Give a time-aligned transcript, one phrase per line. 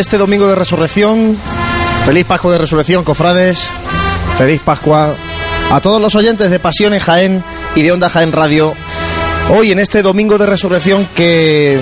[0.00, 1.36] 12 y 2 de este domingo de resurrección.
[2.06, 3.70] Feliz Pascua de Resurrección, cofrades.
[4.38, 5.14] Feliz Pascua
[5.70, 8.74] a todos los oyentes de Pasión en Jaén y de Onda Jaén Radio.
[9.50, 11.78] Hoy en este domingo de resurrección que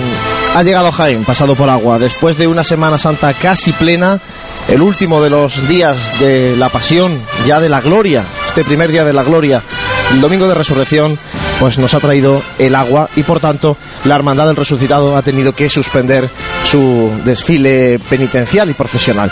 [0.53, 4.19] ha llegado Jaén, pasado por agua, después de una Semana Santa casi plena,
[4.67, 9.05] el último de los días de la pasión, ya de la gloria, este primer día
[9.05, 9.61] de la gloria,
[10.11, 11.17] el domingo de resurrección,
[11.59, 15.53] pues nos ha traído el agua y por tanto la Hermandad del Resucitado ha tenido
[15.53, 16.29] que suspender
[16.65, 19.31] su desfile penitencial y profesional.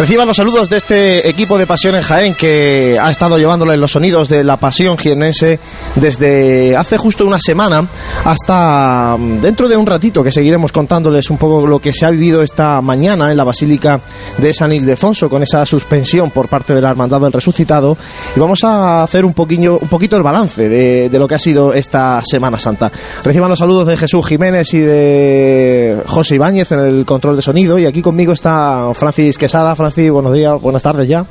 [0.00, 3.92] Reciban los saludos de este equipo de Pasión en Jaén que ha estado llevándole los
[3.92, 5.60] sonidos de la Pasión jienense
[5.94, 7.86] desde hace justo una semana
[8.24, 12.10] hasta mm, dentro de un ratito que seguiremos contándoles un poco lo que se ha
[12.10, 14.00] vivido esta mañana en la Basílica
[14.38, 17.98] de San Ildefonso con esa suspensión por parte de la Hermandad del Resucitado
[18.34, 21.74] y vamos a hacer un poquillo, un poquito el balance de, lo que ha sido
[21.74, 22.90] esta Semana Santa.
[23.22, 27.78] Reciban los saludos de Jesús Jiménez y de José Ibáñez en el control de sonido
[27.78, 29.74] y aquí conmigo está Francis Quesada.
[30.10, 31.24] Buenos días, buenas tardes ya.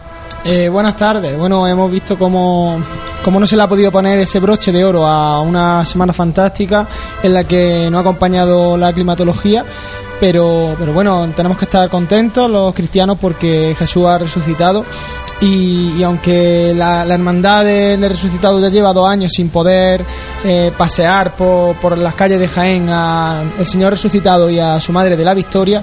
[0.45, 1.37] Eh, buenas tardes.
[1.37, 2.77] Bueno, hemos visto cómo,
[3.23, 6.87] cómo no se le ha podido poner ese broche de oro a una semana fantástica
[7.21, 9.65] en la que no ha acompañado la climatología.
[10.19, 14.83] Pero, pero bueno, tenemos que estar contentos los cristianos porque Jesús ha resucitado
[15.41, 20.03] y, aunque la, la hermandad del resucitado ya lleva dos años sin poder
[20.43, 25.15] eh, pasear por, por las calles de Jaén al Señor resucitado y a su Madre
[25.15, 25.81] de la Victoria,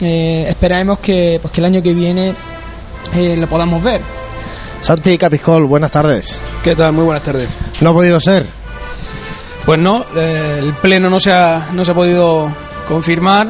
[0.00, 2.34] eh, esperamos que, pues, que el año que viene
[3.14, 4.00] eh, lo podamos ver.
[4.80, 6.38] Santi Capiscol, buenas tardes.
[6.62, 6.92] ¿Qué tal?
[6.92, 7.48] Muy buenas tardes.
[7.80, 8.46] No ha podido ser.
[9.64, 12.52] Pues no, eh, el pleno no se ha, no se ha podido
[12.86, 13.48] confirmar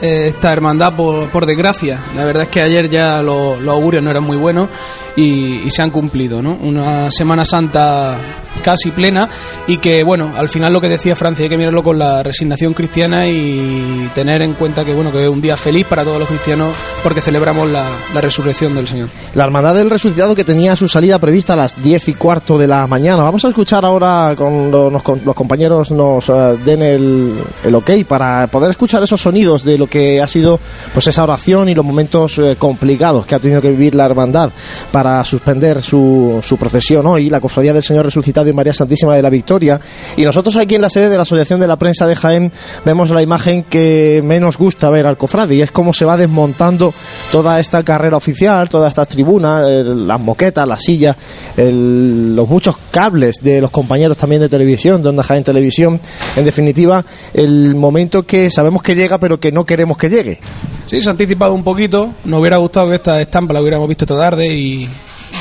[0.00, 1.98] eh, esta hermandad por, por desgracia.
[2.14, 4.68] La verdad es que ayer ya lo- los augurios no eran muy buenos
[5.16, 6.56] y, y se han cumplido, ¿no?
[6.60, 8.16] Una Semana Santa
[8.62, 9.28] casi plena
[9.66, 12.74] y que, bueno, al final lo que decía Francia, hay que mirarlo con la resignación
[12.74, 16.28] cristiana y tener en cuenta que, bueno, que es un día feliz para todos los
[16.28, 17.86] cristianos porque celebramos la,
[18.20, 19.08] resurrección del Señor.
[19.34, 22.66] La Hermandad del Resucitado que tenía su salida prevista a las 10 y cuarto de
[22.66, 23.22] la mañana.
[23.22, 26.32] Vamos a escuchar ahora cuando nos- con- los compañeros nos eh,
[26.64, 27.34] den el,
[27.64, 30.58] el ok para poder escuchar esos sonidos de lo que ha sido
[30.94, 34.50] pues esa oración y los momentos eh, complicados que ha tenido que vivir la Hermandad
[34.90, 39.22] para suspender su, su procesión hoy, la Cofradía del Señor Resucitado y María Santísima de
[39.22, 39.80] la Victoria.
[40.16, 42.52] Y nosotros aquí en la sede de la Asociación de la Prensa de Jaén
[42.84, 46.94] vemos la imagen que menos gusta ver al cofrade y es cómo se va desmontando
[47.32, 51.16] toda esta carrera oficial, todas estas tribunas, las moquetas, las sillas,
[51.56, 56.00] el- los muchos cables de los compañeros también de televisión, de Onda Jaén Televisión.
[56.36, 57.04] En definitiva,
[57.34, 60.40] el momento que sabemos que llega pero que no queremos que llegue.
[60.86, 62.10] Sí, se ha anticipado un poquito.
[62.24, 64.88] Nos hubiera gustado que esta estampa la hubiéramos visto esta tarde y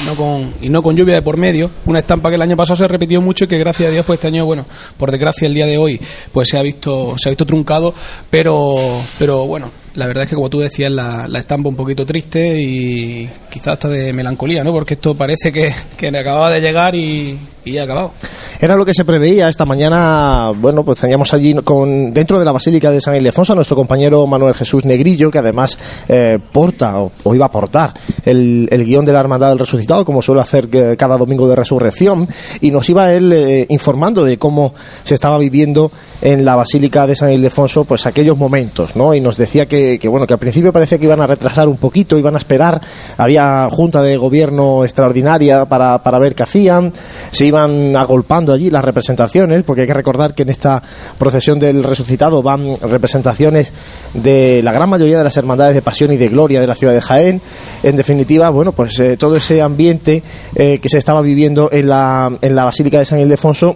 [0.06, 1.72] no con y no con lluvia de por medio.
[1.86, 4.18] Una estampa que el año pasado se repitió mucho y que gracias a Dios pues
[4.18, 4.66] este año, bueno,
[4.98, 6.00] por desgracia el día de hoy
[6.32, 7.94] pues se ha visto se ha visto truncado,
[8.30, 8.78] pero
[9.18, 12.62] pero bueno, la verdad es que como tú decías la, la estampa un poquito triste
[12.62, 14.72] y quizás hasta de melancolía, ¿no?
[14.72, 18.12] Porque esto parece que, que acababa de llegar y, y acabado.
[18.60, 20.52] Era lo que se preveía esta mañana.
[20.56, 24.26] Bueno, pues teníamos allí con dentro de la Basílica de San Ildefonso a nuestro compañero
[24.28, 25.78] Manuel Jesús Negrillo, que además
[26.08, 27.94] eh, porta o, o iba a portar
[28.26, 31.56] el, el guion de la Hermandad del Resucitado, como suele hacer eh, cada domingo de
[31.56, 32.28] resurrección,
[32.62, 35.92] y nos iba él eh, informando de cómo se estaba viviendo
[36.22, 39.14] en la Basílica de San Ildefonso, pues aquellos momentos, ¿no?
[39.14, 41.78] Y nos decía que, que, bueno, que al principio parecía que iban a retrasar un
[41.78, 42.82] poquito, iban a esperar,
[43.18, 46.94] había junta de gobierno extraordinaria para, para ver qué hacían,
[47.32, 50.82] se iban agolpando allí las representaciones, porque hay que recordar que en esta
[51.18, 53.74] procesión del resucitado van representaciones
[54.14, 56.94] de la gran mayoría de las hermandades de pasión y de gloria de la ciudad
[56.94, 57.42] de Jaén.
[57.84, 60.24] En definitiva, bueno, pues eh, todo ese ambiente
[60.56, 63.76] eh, que se estaba viviendo en la, en la Basílica de San Ildefonso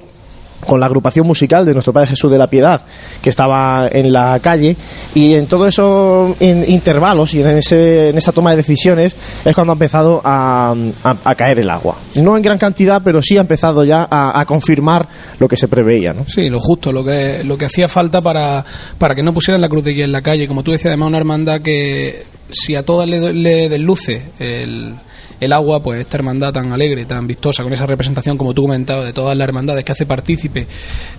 [0.66, 2.82] con la agrupación musical de nuestro Padre Jesús de la Piedad,
[3.22, 4.76] que estaba en la calle,
[5.16, 9.16] y en todos esos in- intervalos y en, ese, en esa toma de decisiones
[9.46, 11.98] es cuando ha empezado a, a- caer el agua.
[12.16, 15.08] No en gran cantidad, pero sí ha empezado ya a, a confirmar
[15.40, 16.14] lo que se preveía.
[16.14, 16.26] ¿no?
[16.28, 18.64] Sí, lo justo, lo que, lo que hacía falta para,
[18.98, 20.48] para que no pusieran la cruz de guía en la calle.
[20.48, 24.96] Como tú decías, además, una hermandad que si a todas le, le desluce el,
[25.40, 29.06] el agua, pues esta hermandad tan alegre, tan vistosa, con esa representación, como tú comentabas,
[29.06, 30.68] de todas las hermandades que hace partícipe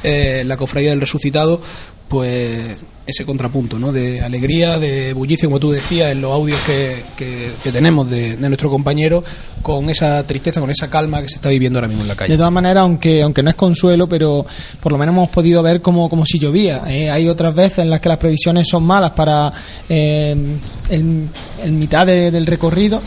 [0.02, 1.60] eh, la cofradía del resucitado,
[2.08, 2.76] pues
[3.06, 3.92] ese contrapunto, ¿no?
[3.92, 8.36] De alegría, de bullicio, como tú decías, en los audios que, que, que tenemos de,
[8.36, 9.22] de nuestro compañero,
[9.62, 12.32] con esa tristeza, con esa calma que se está viviendo ahora mismo en la calle.
[12.32, 14.44] De todas maneras, aunque, aunque no es consuelo, pero
[14.80, 16.82] por lo menos hemos podido ver como, como si llovía.
[16.88, 17.10] ¿eh?
[17.10, 19.52] Hay otras veces en las que las previsiones son malas para
[19.88, 20.36] eh,
[21.70, 23.00] mitad de- del recorrido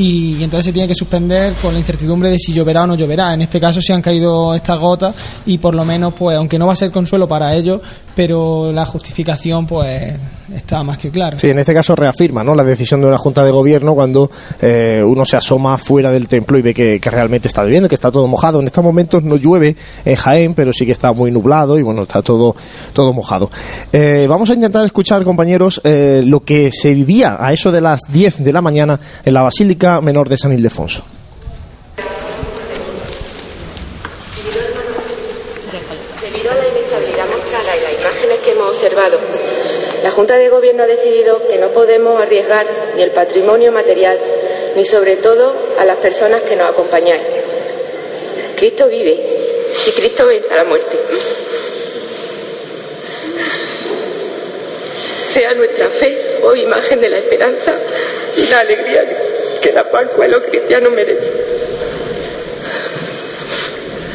[0.00, 3.34] y, entonces se tiene que suspender con la incertidumbre de si lloverá o no lloverá.
[3.34, 5.14] En este caso se han caído estas gotas
[5.44, 7.80] y por lo menos, pues, aunque no va a ser consuelo para ellos,
[8.14, 10.14] pero la justificación, pues,
[10.54, 11.38] está más que claro.
[11.38, 12.54] Sí, en este caso reafirma ¿no?
[12.54, 14.30] la decisión de una Junta de Gobierno cuando
[14.60, 18.10] eh, uno se asoma fuera del templo y ve que, realmente está lloviendo, que está
[18.10, 18.60] todo mojado.
[18.60, 22.02] En estos momentos no llueve en Jaén, pero sí que está muy nublado y bueno,
[22.02, 22.54] está todo,
[22.92, 23.50] todo mojado.
[23.92, 28.00] Eh, vamos a intentar escuchar, compañeros, eh, lo que se vivía a eso de las
[28.08, 31.02] 10 de la mañana en la Basílica Menor de San Ildefonso.
[36.22, 39.18] Debido a la inestabilidad mostrada y las imágenes que hemos observado,
[40.02, 42.66] la Junta de Gobierno ha decidido que no podemos arriesgar
[42.96, 44.18] ni el patrimonio material,
[44.76, 47.22] ni sobre todo a las personas que nos acompañáis.
[48.56, 49.18] Cristo vive
[49.86, 50.98] y Cristo vence a la muerte.
[55.26, 57.74] Sea nuestra fe o imagen de la esperanza
[58.36, 59.08] y la alegría
[59.62, 60.92] que la Pascua y los cristianos.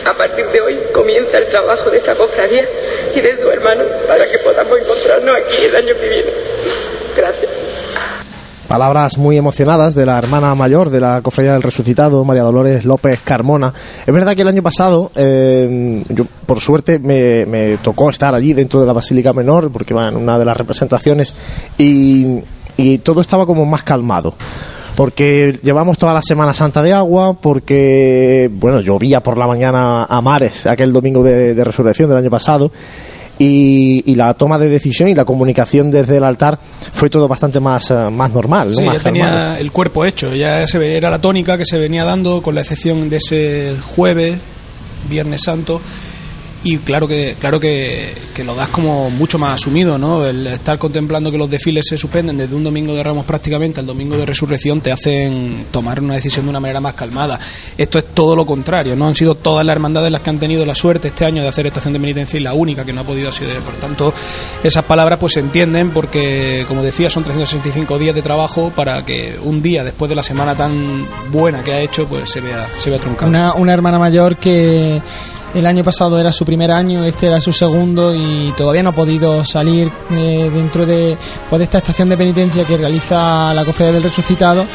[0.06, 2.64] A partir de hoy comienza el trabajo de esta cofradía
[3.16, 6.30] y de su hermano para que podamos encontrarnos aquí el año que viene.
[7.18, 7.52] Gracias.
[8.68, 13.20] Palabras muy emocionadas de la hermana mayor de la Cofradía del Resucitado, María Dolores López
[13.24, 13.74] Carmona.
[14.06, 18.82] Es verdad que el año pasado, eh, yo por suerte me, tocó estar allí dentro
[18.82, 21.34] de la Basílica Menor, porque va en una de las representaciones,
[21.78, 24.36] y todo estaba como más calmado
[24.96, 30.22] porque llevamos toda la Semana Santa de agua, porque, bueno, llovía por la mañana a
[30.22, 32.72] mares aquel domingo de, resurrección del año pasado.
[33.38, 36.58] Y, la toma de decisión y la comunicación desde el altar
[36.94, 38.74] fue todo bastante más, eh, más normal.
[38.74, 42.42] Sí, ya tenía el cuerpo hecho, ya se era la tónica que se venía dando,
[42.42, 44.40] con la excepción de ese jueves,
[45.10, 45.82] Viernes Santo,
[46.66, 48.12] y claro que claro que,
[48.44, 50.26] lo das como mucho más asumido, ¿no?
[50.26, 53.86] El estar contemplando que los desfiles se suspenden desde un domingo de Ramos prácticamente al
[53.86, 57.38] domingo de Resurrección te hacen tomar una decisión de una manera más calmada.
[57.78, 60.66] Esto es todo lo contrario, no han sido todas las hermandades las que han tenido
[60.66, 63.04] la suerte este año de hacer estación de penitencia y la única que no ha
[63.04, 63.60] podido ser.
[63.60, 64.12] Por tanto,
[64.64, 69.38] esas palabras pues se entienden porque, como decía, son 365 días de trabajo para que
[69.44, 72.90] un día después de la semana tan buena que ha hecho pues se vea se
[72.90, 73.30] vea truncado.
[73.30, 75.00] Una, una hermana mayor que
[75.56, 78.96] el año pasado era su primer año, este era su segundo y todavía no ha
[78.96, 81.18] podido salir eh, dentro de,
[81.50, 84.66] pues, de esta estación de penitencia que realiza la Cofradía del Resucitado.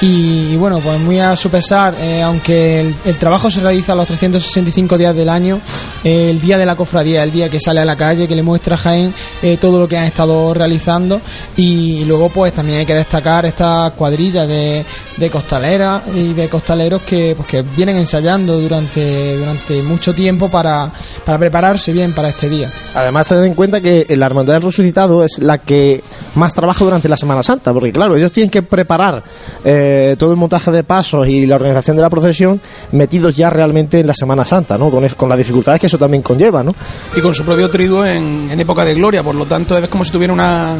[0.00, 4.96] Y, bueno, pues muy a su pesar, eh, aunque el, trabajo se realiza los 365
[4.96, 5.60] días del año,
[6.04, 8.44] eh, el día de la cofradía, el día que sale a la calle, que le
[8.44, 9.12] muestra a Jaén
[9.60, 11.20] todo lo que han estado realizando.
[11.56, 14.84] Y, luego, pues también hay que destacar esta cuadrilla de,
[15.16, 20.50] de costaleras y de costaleros que, pues, que vienen ensayando durante, durante mucho tiempo tiempo
[20.50, 20.90] para,
[21.24, 22.70] para prepararse bien para este día.
[22.94, 26.04] Además, tened en cuenta que la Hermandad del Resucitado es la que
[26.34, 29.24] más trabaja durante la Semana Santa, porque claro, ellos tienen que preparar
[29.64, 32.60] eh, todo el montaje de pasos y la organización de la procesión
[32.92, 34.90] metidos ya realmente en la Semana Santa, ¿no?
[34.90, 36.74] Con, con las dificultades que eso también conlleva, ¿no?
[37.16, 40.04] Y con su propio triduo en, en época de gloria, por lo tanto es como
[40.04, 40.76] si tuviera una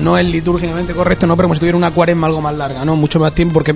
[0.00, 2.96] no es litúrgicamente correcto, no, pero como si tuviera una cuaresma algo más larga, ¿no?
[2.96, 3.74] Mucho más tiempo porque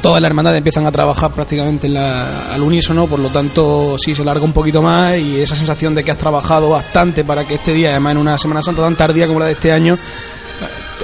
[0.00, 4.44] todas las hermandades empiezan a trabajar prácticamente al unísono, por lo tanto sí se larga
[4.44, 7.90] un poquito más y esa sensación de que has trabajado bastante para que este día,
[7.90, 9.98] además en una Semana Santa tan tardía como la de este año,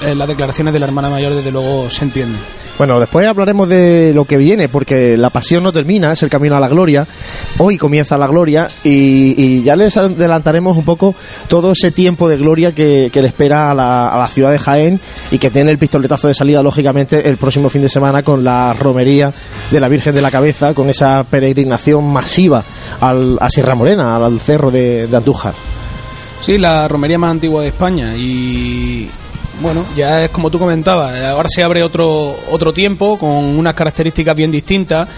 [0.02, 2.40] eh, las declaraciones de la hermana mayor desde luego se entienden.
[2.76, 6.56] Bueno, después hablaremos de lo que viene, porque la pasión no termina, es el camino
[6.56, 7.06] a la gloria.
[7.58, 11.14] Hoy comienza la gloria y, ya les adelantaremos un poco
[11.46, 15.50] todo ese tiempo de gloria que, le espera a la, ciudad de Jaén y que
[15.50, 19.32] tiene el pistoletazo de salida, lógicamente, el próximo fin de semana con la romería
[19.70, 22.64] de la Virgen de la Cabeza, con esa peregrinación masiva
[23.00, 25.54] al, a Sierra Morena, al cerro de, de Andújar.
[26.40, 29.08] Sí, la romería más antigua de España y
[29.60, 34.34] bueno, ya es como tú comentabas, ahora se abre otro, otro tiempo con unas características
[34.36, 35.08] bien distintas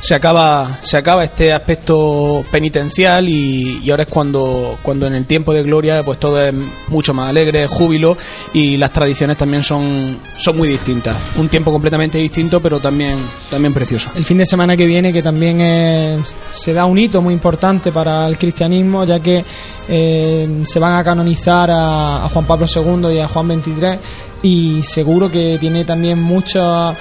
[0.00, 5.54] se acaba se acaba este aspecto penitencial y, ahora es cuando cuando en el tiempo
[5.54, 6.52] de gloria pues todo es
[6.88, 8.16] mucho más alegre júbilo
[8.52, 11.16] y las tradiciones también son son muy distintas.
[11.36, 13.16] Un tiempo completamente distinto pero también
[13.50, 14.10] también precioso.
[14.14, 16.22] El fin de semana que viene que también
[16.52, 19.44] se da un hito muy importante para el cristianismo ya que
[19.88, 23.98] eh, se van a canonizar a, Juan Pablo II y a Juan XXIII
[24.42, 26.94] y seguro que tiene también mucha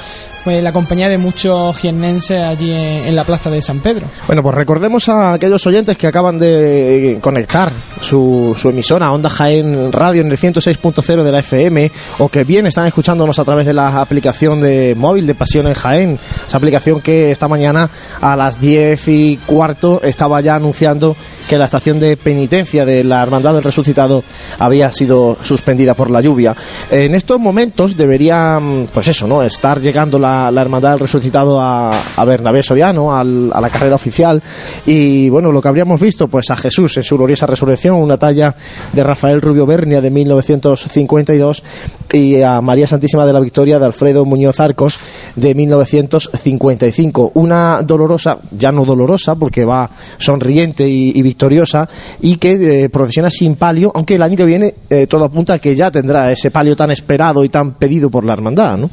[0.43, 4.07] pues, la compañía de muchos jiennenses allí en, la plaza de San Pedro.
[4.27, 7.71] Bueno, pues recordemos a aquellos oyentes que acaban de conectar
[8.01, 12.65] su, su emisora Onda Jaén Radio en el 106.0 de la FM o que bien
[12.67, 17.01] están escuchándonos a través de la aplicación de móvil de Pasión en Jaén, esa aplicación
[17.01, 21.15] que esta mañana a las 10 y cuarto estaba ya anunciando
[21.47, 24.23] que la estación de penitencia de la Hermandad del Resucitado
[24.59, 26.55] había sido suspendida por la lluvia.
[26.89, 29.43] En estos momentos debería, mm, pues eso, ¿no?
[29.43, 34.41] Estar llegando la, Hermandad del Resucitado a, a Bernabé Soriano, al- a la carrera oficial.
[34.85, 38.55] Y bueno, lo que habríamos visto, pues a Jesús en su gloriosa resurrección, una talla
[38.93, 41.63] de Rafael Rubio Bernia de 1952
[42.11, 44.99] y a María Santísima de la Victoria de Alfredo Muñoz Arcos
[45.35, 47.31] de 1955.
[47.35, 51.87] Una dolorosa, ya no dolorosa, porque va sonriente y, y victoriosa,
[52.21, 52.51] y que
[52.83, 55.89] eh, procesiona sin palio, aunque el año que viene eh, todo apunta a que ya
[55.91, 58.89] tendrá ese palio tan esperado y tan pedido por la hermandad, ¿no?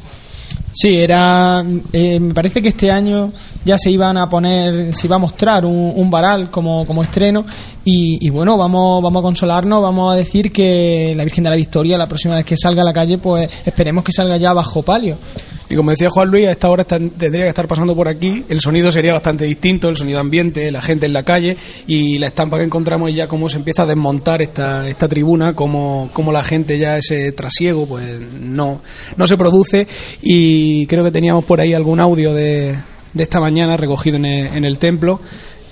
[0.73, 1.63] Sí, era.
[1.91, 3.31] eh, me parece que este año
[3.65, 7.45] ya se iban a poner, se iba a mostrar un, un varal como, como estreno.
[7.83, 11.55] Y, y bueno, vamos, vamos a consolarnos, vamos a decir que la Virgen de la
[11.57, 14.81] Victoria, la próxima vez que salga a la calle, pues esperemos que salga ya bajo
[14.81, 15.17] palio.
[15.71, 18.43] Y como decía Juan Luis, a esta hora están- tendría que estar pasando por aquí.
[18.49, 21.55] El sonido sería bastante distinto, el sonido ambiente, la gente en la calle
[21.87, 25.55] y la estampa que encontramos es ya cómo se empieza a desmontar esta, esta tribuna,
[25.55, 28.81] cómo, cómo la gente ya ese trasiego pues no,
[29.15, 29.87] no se produce.
[30.21, 32.75] Y creo que teníamos por ahí algún audio de,
[33.13, 35.21] de esta mañana recogido en el, en el templo.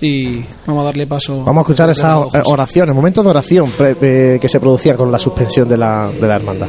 [0.01, 1.43] Y vamos a darle paso.
[1.43, 5.19] Vamos a escuchar esas oraciones, momentos de oración pre- eh, que se producían con la
[5.19, 6.67] suspensión de la, de la hermandad.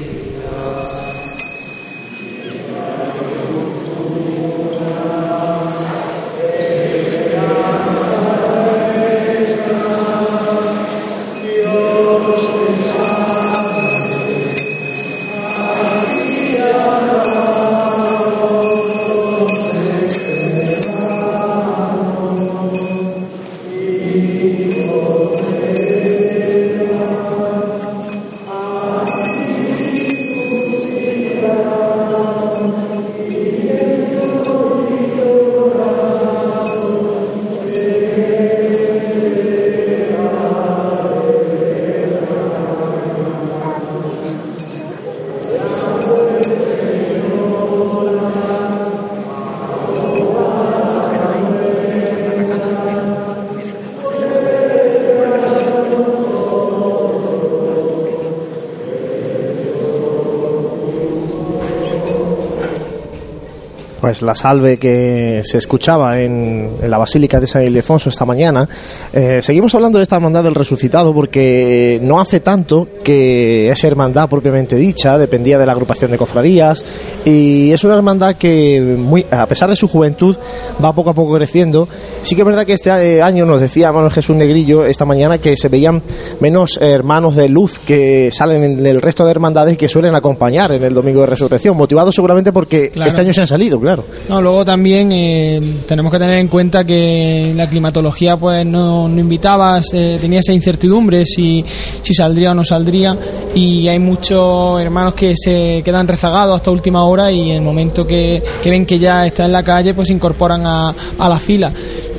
[64.11, 68.69] Pues la salve que se escuchaba en, en la Basílica de San Ildefonso esta mañana.
[69.13, 74.29] Eh, seguimos hablando de esta hermandad del resucitado porque no hace tanto que esa hermandad
[74.29, 76.85] propiamente dicha dependía de la agrupación de cofradías
[77.25, 80.37] y es una hermandad que muy, a pesar de su juventud
[80.85, 81.87] va poco a poco creciendo.
[82.23, 85.39] Sí que es verdad que este eh, año nos decía Manuel Jesús Negrillo esta mañana
[85.39, 86.03] que se veían
[86.41, 90.85] menos hermanos de luz que salen en el resto de hermandades que suelen acompañar en
[90.85, 93.09] el Domingo de Resurrección, motivados seguramente porque Claro.
[93.11, 94.05] este año se han salido, claro.
[94.29, 99.19] No, luego también eh, tenemos que tener en cuenta que la climatología pues no, no
[99.21, 101.65] invitaba, se- tenía esa incertidumbre si,
[102.03, 103.17] si saldría o no saldría
[103.55, 108.07] y hay muchos hermanos que se quedan rezagados hasta última hora y en el momento
[108.07, 111.39] que, que ven que ya está en la calle pues se incorporan a, a la
[111.39, 111.73] fila.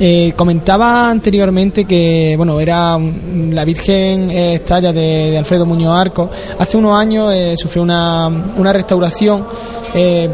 [0.04, 6.28] Eh, comentaba anteriormente que bueno era la Virgen eh, Estalla de, de Alfredo Muñoz Arco.
[6.58, 9.46] Hace unos años eh, sufrió una, una restauración
[9.94, 10.28] eh,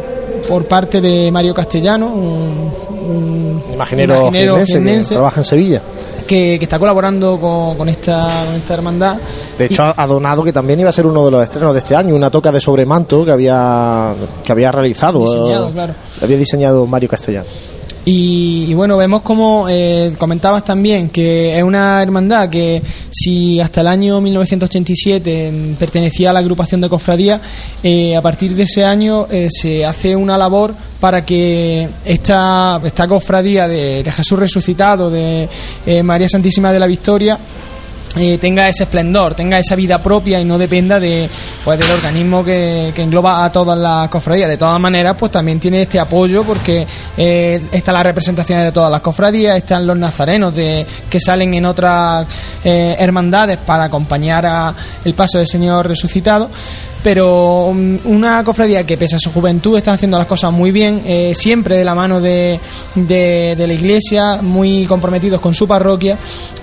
[0.49, 2.73] por parte de Mario Castellano, un,
[3.11, 5.83] un Imaginero, que trabaja en Sevilla.
[6.27, 9.19] que, que está colaborando con, con esta, con esta hermandad.
[9.59, 11.95] De hecho, ha donado que también iba a ser uno de los estrenos de este
[11.95, 15.93] año, una toca de sobremanto que había que había realizado, Diseñado, claro.
[16.23, 17.47] había diseñado Mario Castellano.
[18.05, 23.83] Y, y bueno, vemos como eh, comentabas también que es una hermandad que si hasta
[23.83, 27.41] el año 1987 mm, pertenecía a la agrupación de cofradías,
[27.83, 33.07] eh, a partir de ese año eh, se hace una labor para que esta, esta
[33.07, 35.49] cofradía de, de Jesús resucitado, de
[35.87, 37.39] eh, María Santísima de la Victoria,
[38.17, 41.29] eh, tenga ese esplendor, tenga esa vida propia y no dependa de
[41.65, 44.49] pues del organismo que, que engloba a todas las cofradías.
[44.49, 46.87] De todas maneras, pues también tiene este apoyo porque
[47.17, 51.67] eh, está la representación de todas las cofradías, están los nazarenos de, que salen en
[51.67, 52.27] otras
[52.65, 54.75] eh, hermandades para acompañar a
[55.05, 56.49] el paso del Señor resucitado.
[57.03, 61.03] Pero um, una cofradía que pese a su juventud están haciendo las cosas muy bien,
[61.07, 62.59] eh, siempre de la mano de,
[62.95, 66.19] de, de la iglesia, muy comprometidos con su parroquia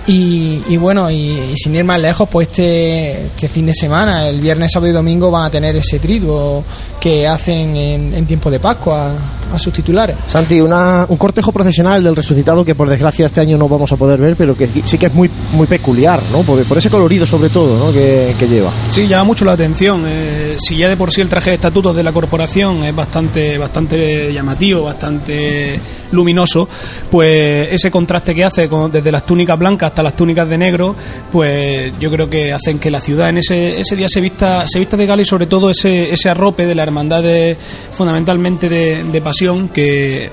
[0.06, 1.16] y, y bueno, y,
[1.52, 4.94] y sin ir más lejos, pues este, este fin de semana, el viernes, sábado y
[4.94, 6.62] domingo van a tener ese triduo
[7.00, 9.12] que hacen en, en tiempo de Pascua
[9.52, 10.16] a, a sus titulares.
[10.26, 13.96] Santi, una- un cortejo procesional del resucitado que por desgracia este año no vamos a
[13.96, 16.42] poder ver, pero que sí que es muy muy peculiar, ¿no?
[16.42, 17.92] Por, por ese colorido sobre todo, ¿no?
[17.92, 18.70] Que, que lleva.
[18.90, 20.04] Sí, llama mucho la atención.
[20.06, 20.25] eh,
[20.58, 24.32] Si ya de por sí el traje de estatutos de la corporación es bastante, bastante
[24.32, 25.78] llamativo, bastante
[26.12, 26.68] luminoso,
[27.10, 30.94] pues ese contraste que hace con, desde las túnicas blancas hasta las túnicas de negro,
[31.30, 34.78] pues yo creo que hacen que la ciudad en ese, ese día se vista, se
[34.78, 37.56] vista de gala y sobre todo ese, ese arrope de la hermandad de,
[37.92, 40.30] fundamentalmente de pasión que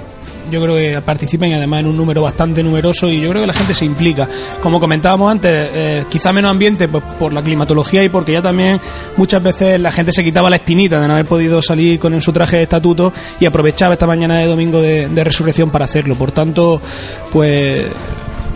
[0.52, 3.48] yo creo que participan y además en un número bastante numeroso y yo creo que
[3.48, 4.28] la gente se implica.
[4.62, 8.80] Como comentábamos antes, eh, quizá menos ambiente pues, por la climatología y porque ya también
[9.18, 12.32] muchas veces la gente se quitaba la espinita de no haber podido salir con su
[12.32, 16.16] traje de estatuto y aprovechaba esta mañana de domingo de resurrección para hacerlo.
[16.16, 16.82] Por tanto,
[17.32, 17.88] pues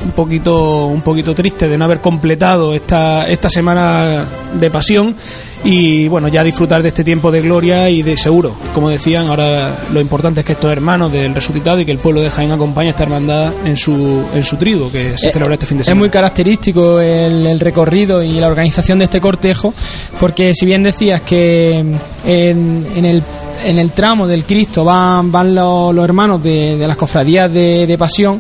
[0.06, 4.26] un poquito un poquito triste de no haber completado esta esta semana
[4.60, 5.16] de pasión
[5.64, 8.54] y bueno ya disfrutar de este tiempo de gloria y de seguro.
[8.76, 12.22] Como decían ahora lo importante es que estos hermanos del resucitado y que el pueblo
[12.22, 15.56] de Jaén acompañe a esta hermandad en su en su triduo que se Eh, celebra
[15.56, 16.00] este fin de Es semana.
[16.00, 19.74] muy característico el, el recorrido y la organización de este cortejo,
[20.20, 21.80] porque si bien decías que
[22.26, 23.24] en, en el,
[23.66, 27.88] en el tramo del Cristo van, van los, los hermanos de, de las cofradías de,
[27.88, 28.40] de Pasión,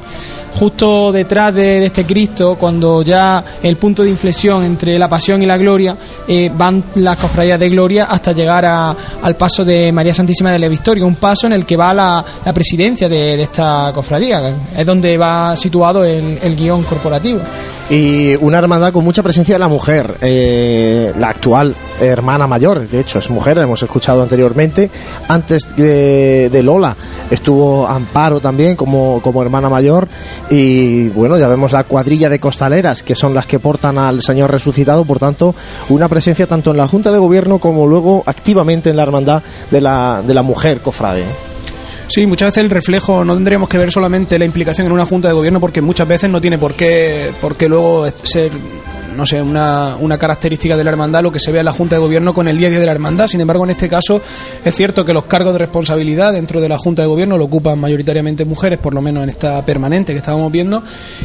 [0.58, 5.46] justo detrás de, este Cristo, cuando ya el punto de inflexión entre la Pasión y
[5.46, 5.96] la Gloria,
[6.28, 10.60] eh, van las cofradías de Gloria hasta llegar a- al paso de María Santísima de
[10.60, 14.42] la Victoria, un paso en el que va la, la presidencia de, de esta cofradía,
[14.76, 17.40] es donde va situado el, el guion corporativo.
[17.90, 23.00] Y una hermandad con mucha presencia de la mujer, eh, la actual hermana mayor, de
[23.00, 24.92] hecho es mujer, la hemos escuchado anteriormente.
[25.30, 26.98] Antes de, de Lola
[27.32, 30.06] estuvo Amparo también como, como hermana mayor.
[30.50, 34.50] Y bueno, ya vemos la cuadrilla de costaleras, que son las que portan al Señor
[34.50, 35.04] resucitado.
[35.04, 35.54] Por tanto,
[35.90, 39.82] una presencia tanto en la Junta de Gobierno como luego activamente en la hermandad de
[39.82, 41.26] la, de la mujer cofrade.
[42.08, 45.28] Sí, muchas veces el reflejo no tendríamos que ver solamente la implicación en una junta
[45.28, 48.52] de gobierno porque muchas veces no tiene por qué, por qué luego ser,
[49.18, 51.96] no sé, una, una característica de la hermandad lo que se ve en la junta
[51.96, 53.28] de gobierno con el día a día de la hermandad.
[53.28, 54.22] Sin embargo, en este caso
[54.64, 57.80] es cierto que los cargos de responsabilidad dentro de la junta de gobierno lo ocupan
[57.80, 60.84] mayoritariamente mujeres, por lo menos en esta permanente que estábamos viendo,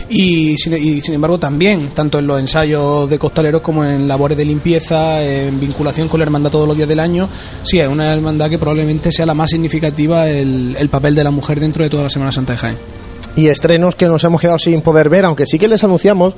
[0.09, 4.37] y sin, y sin embargo también, tanto en los ensayos de costaleros como en labores
[4.37, 7.28] de limpieza, en vinculación con la hermandad todos los días del año,
[7.62, 11.31] sí, es una hermandad que probablemente sea la más significativa el, el papel de la
[11.31, 13.02] mujer dentro de toda la Semana Santa de Jaén.
[13.37, 16.35] Y estrenos que nos hemos quedado sin poder ver, aunque sí que les anunciamos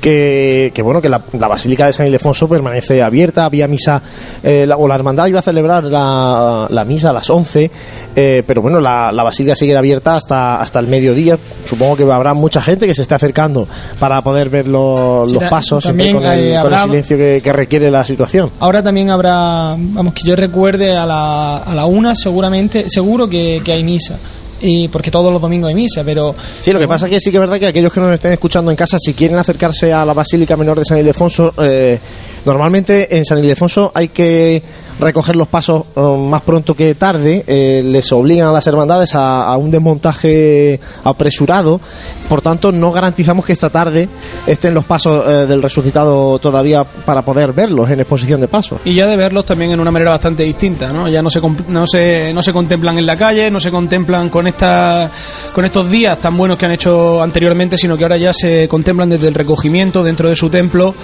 [0.00, 4.02] que, que bueno que la, la Basílica de San Ildefonso permanece abierta, había misa,
[4.42, 7.70] eh, la- o la hermandad iba a celebrar la, la misa a las 11,
[8.16, 12.34] eh, pero bueno, la, la Basílica sigue abierta hasta, hasta el mediodía, supongo que habrá
[12.34, 16.30] mucha gente que se esté acercando para poder ver lo- los pasos también, con, el,
[16.40, 18.50] eh, con el habrá- silencio que, que requiere la situación.
[18.60, 23.60] Ahora también habrá, vamos, que yo recuerde a la, a la una seguramente, seguro que,
[23.64, 24.18] que hay misa.
[24.62, 27.36] Y porque todos los domingos hay misa, pero Sí, lo que pasa que sí que
[27.36, 30.12] es verdad que aquellos que nos estén escuchando en casa, si quieren acercarse a la
[30.14, 31.98] Basílica Menor de San Ildefonso, eh,
[32.44, 34.62] normalmente en San Ildefonso hay que
[35.00, 39.44] recoger los pasos eh, más pronto que tarde, eh, les obligan a las hermandades a,
[39.44, 41.80] a un desmontaje apresurado,
[42.28, 44.08] por tanto no garantizamos que esta tarde
[44.46, 48.80] estén los pasos eh, del resucitado todavía para poder verlos en exposición de pasos.
[48.84, 51.08] Y ya de verlos también en una manera bastante distinta, ¿no?
[51.08, 54.46] Ya no se, no se, no se contemplan en la calle, no se contemplan con,
[54.46, 55.10] esta,
[55.52, 59.10] con estos días tan buenos que han hecho anteriormente, sino que ahora ya se contemplan
[59.10, 60.94] desde el recogimiento dentro de su templo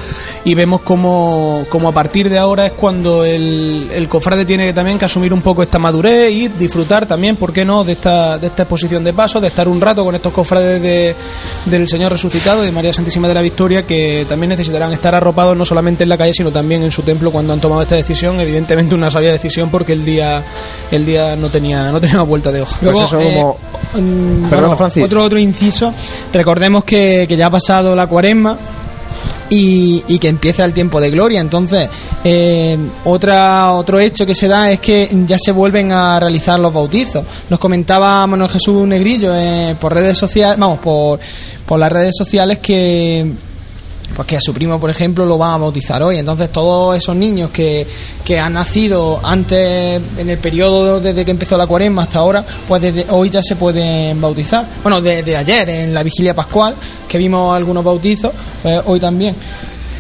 [0.44, 4.73] y vemos como, como a partir de ahora es cuando el, el cofrade tiene que
[4.73, 8.38] también que asumir un poco esta madurez y disfrutar también, ¿por qué no?, de esta,
[8.38, 11.14] de esta exposición de pasos, de estar un rato con estos cofrades de,
[11.67, 15.64] del Señor resucitado, de María Santísima de la Victoria, que también necesitarán estar arropados no
[15.64, 18.41] solamente en la calle, sino también en su templo cuando han tomado esta decisión.
[18.41, 20.43] Evidentemente una sabia decisión porque el día,
[20.91, 22.77] el día no tenía, no tenía vuelta de hoja.
[22.83, 23.59] Luego, Pues eso como-
[23.97, 25.05] eh, mm, Perdona, Francis.
[25.05, 25.93] otro otro inciso.
[26.33, 28.57] Recordemos que, que ya ha pasado la cuaresma
[29.50, 31.40] y, y que empieza el tiempo de gloria.
[31.40, 31.88] Entonces,
[32.24, 36.72] eh, otra otro hecho que se da es que ya se vuelven a realizar los
[36.72, 37.24] bautizos.
[37.48, 41.18] Nos comentaba Manuel Jesús Negrillo eh, por redes sociales, vamos, por,
[41.66, 43.26] por las redes sociales que
[44.14, 46.18] pues que a su primo, por ejemplo, lo van a bautizar hoy.
[46.18, 47.87] Entonces, todos esos niños que,
[48.25, 52.83] que han nacido antes, en el periodo desde que empezó la cuaresma hasta ahora, pues
[52.83, 54.66] desde hoy ya se pueden bautizar.
[54.83, 56.75] Bueno, desde ayer, en la vigilia pascual,
[57.09, 59.35] que vimos algunos bautizos, pues hoy también.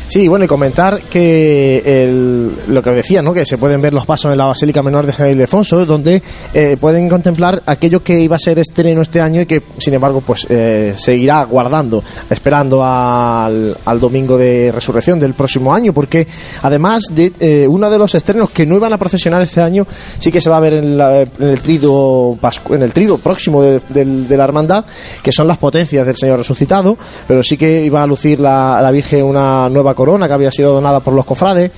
[0.08, 3.34] Sí, bueno, y comentar que el- lo que decía, ¿no?
[3.34, 6.22] Que se pueden ver los pasos en la Basílica Menor de San Ildefonso, donde
[6.54, 10.22] eh, pueden contemplar aquello que iba a ser estreno este año y que, sin embargo,
[10.26, 16.26] pues eh, seguirá guardando, esperando al, al domingo de resurrección del próximo año, porque
[16.62, 19.86] además de eh, uno de los estrenos que no iban a procesionar este año,
[20.18, 22.38] sí que se va a ver en, la- en el trido
[22.70, 24.86] en el trido próximo de, del- de la hermandad,
[25.22, 28.90] que son las potencias del Señor resucitado, pero sí que iba a lucir la, la
[28.90, 31.72] Virgen una nueva corona que había sido donada por los cofrades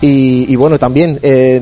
[0.00, 1.60] y, y bueno, también eh,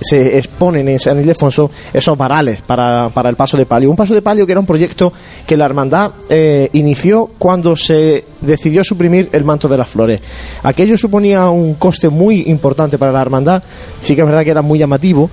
[0.00, 3.90] se exponen en San Ildefonso esos varales para, para el paso de palio.
[3.90, 5.12] Un paso de palio que era un proyecto
[5.46, 10.20] que la hermandad eh, inició cuando se decidió suprimir el manto de las flores.
[10.62, 13.62] Aquello suponía un coste muy importante para la hermandad,
[14.02, 15.28] sí que es verdad que era muy llamativo,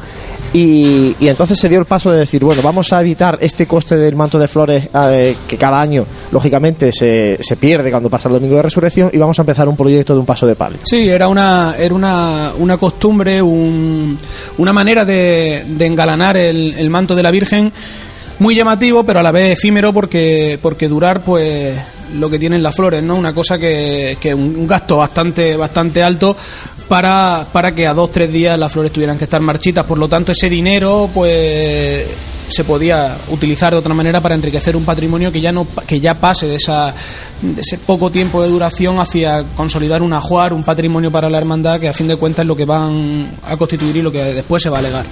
[0.51, 4.15] y, entonces se dio el paso de decir, bueno, vamos a evitar este coste del
[4.15, 8.55] manto de flores eh, que cada año, lógicamente, se, se pierde cuando pasa el domingo
[8.57, 10.79] de resurrección, y vamos a empezar un proyecto de un paso de palio.
[10.83, 14.17] Sí, era una, era una, una costumbre, un-
[14.57, 17.71] una manera de, de engalanar el, el manto de la Virgen
[18.39, 21.73] muy llamativo, pero a la vez efímero porque, porque durar pues
[22.13, 23.15] lo que tienen las flores, ¿no?
[23.15, 26.35] Una cosa que, que un, gasto bastante, bastante alto
[26.87, 29.85] para, para que a dos, tres días las flores tuvieran que estar marchitas.
[29.85, 32.05] Por lo tanto, ese dinero, pues
[32.47, 36.19] se podía utilizar de otra manera para enriquecer un patrimonio que ya no que ya
[36.19, 36.93] pase de esa
[37.41, 41.79] de ese poco tiempo de duración hacia consolidar un ajuar, un patrimonio para la hermandad
[41.79, 44.61] que a fin de cuentas es lo que van a constituir y lo que después
[44.61, 45.05] se va a legar.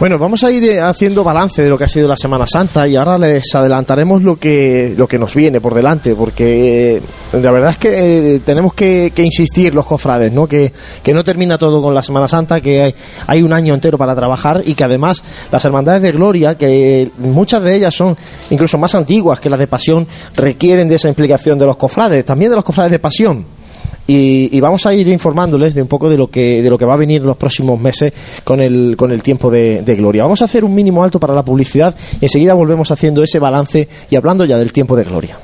[0.00, 2.88] Bueno, vamos a ir eh, haciendo balance de lo que ha sido la Semana Santa
[2.88, 7.02] y ahora les adelantaremos lo que, lo que nos viene por delante, porque eh,
[7.40, 10.48] la verdad es que eh, tenemos que, insistir los cofrades, ¿no?
[10.48, 12.94] Que, que no termina todo con la Semana Santa, que hay,
[13.28, 17.62] hay un año entero para trabajar y que además las hermandades de gloria, que muchas
[17.62, 18.16] de ellas son
[18.50, 22.50] incluso más antiguas que las de pasión, requieren de esa implicación de los cofrades, también
[22.50, 23.61] de los cofrades de pasión.
[24.06, 26.94] Y, vamos a ir informándoles de un poco de lo que de lo que va
[26.94, 28.12] a venir en los próximos meses
[28.44, 30.24] con el con el tiempo de, de gloria.
[30.24, 33.88] Vamos a hacer un mínimo alto para la publicidad y enseguida volvemos haciendo ese balance
[34.10, 35.38] y hablando ya del tiempo de gloria.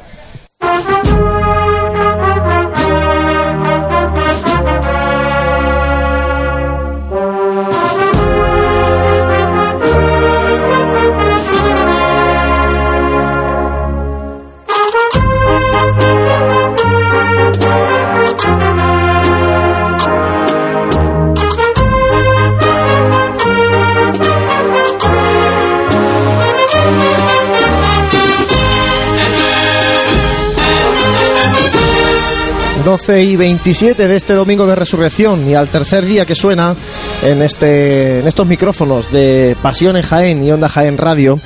[32.88, 36.74] ...12 y 27 de este domingo de resurrección y al tercer día que suena
[37.22, 41.38] en, este, en estos micrófonos de Pasión en Jaén y Onda Jaén Radio.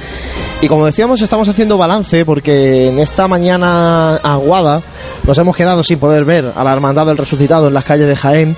[0.61, 4.83] Y como decíamos, estamos haciendo balance porque en esta mañana aguada
[5.26, 8.14] nos hemos quedado sin poder ver a la Hermandad del Resucitado en las calles de
[8.14, 8.57] Jaén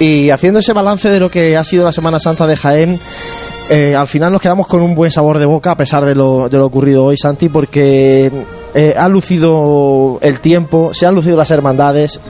[0.00, 2.98] y haciendo ese balance de lo que ha sido la Semana Santa de Jaén,
[3.70, 6.48] eh, al final nos quedamos con un buen sabor de boca a pesar de lo,
[6.48, 8.28] de lo ocurrido hoy, Santi, porque
[8.74, 12.20] eh, ha lucido el tiempo, se han lucido las hermandades.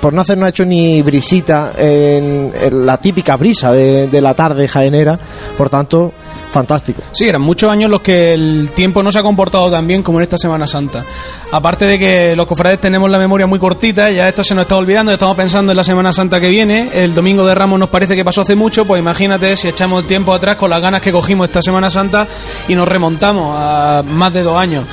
[0.00, 4.20] Por no hacer, no ha hecho ni brisita en, en la típica brisa de, de
[4.20, 5.18] la tarde jaenera.
[5.56, 6.12] Por tanto,
[6.50, 7.02] fantástico.
[7.12, 10.18] Sí, eran muchos años los que el tiempo no se ha comportado tan bien como
[10.18, 11.04] en esta Semana Santa.
[11.50, 14.76] Aparte de que los cofrades tenemos la memoria muy cortita, ya esto se nos está
[14.76, 18.16] olvidando, estamos pensando en la Semana Santa que viene, el domingo de Ramos nos parece
[18.16, 21.12] que pasó hace mucho, pues imagínate si echamos el tiempo atrás con las ganas que
[21.12, 22.26] cogimos esta Semana Santa
[22.68, 24.86] y nos remontamos a más de dos años.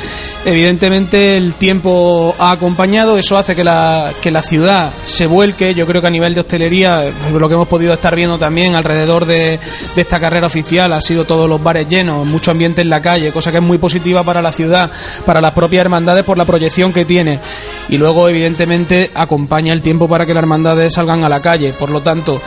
[0.45, 5.87] Evidentemente el tiempo ha acompañado, eso hace que la, que la ciudad se vuelque, yo
[5.87, 9.59] creo que a nivel de hostelería, lo que hemos podido estar viendo también alrededor de,
[9.95, 13.31] de esta carrera oficial, ha sido todos los bares llenos, mucho ambiente en la calle,
[13.31, 14.89] cosa que es muy positiva para la ciudad,
[15.27, 17.39] para las propias hermandades por la proyección que tiene.
[17.87, 21.71] Y luego, evidentemente, acompaña el tiempo para que las hermandades salgan a la calle.
[21.73, 22.41] Por lo tanto,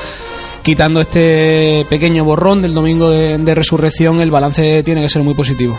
[0.63, 5.35] quitando este pequeño borrón del domingo de, de resurrección, el balance tiene que ser muy
[5.35, 5.79] positivo.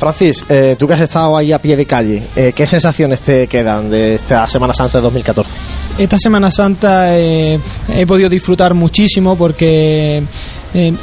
[0.00, 3.46] Francis, eh, tú que has estado ahí a pie de calle, eh, ¿qué sensaciones te
[3.46, 5.50] quedan de esta Semana Santa de 2014?
[5.98, 10.22] Esta Semana Santa eh, he podido disfrutar muchísimo porque
[10.74, 10.94] eh,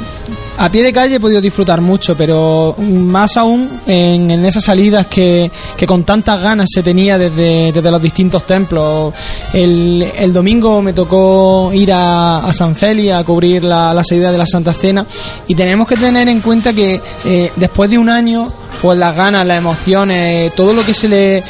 [0.56, 5.06] a pie de calle he podido disfrutar mucho, pero más aún en, en esas salidas
[5.06, 9.14] que, que con tantas ganas se tenía desde, los distintos templos.
[9.52, 14.46] El, domingo me tocó ir a, San Feli a cubrir la, la salida de la
[14.46, 15.06] Santa Cena
[15.46, 18.48] y tenemos que tener en cuenta que eh, después de un año,
[18.82, 21.44] pues las ganas, las emociones, todo lo que se le...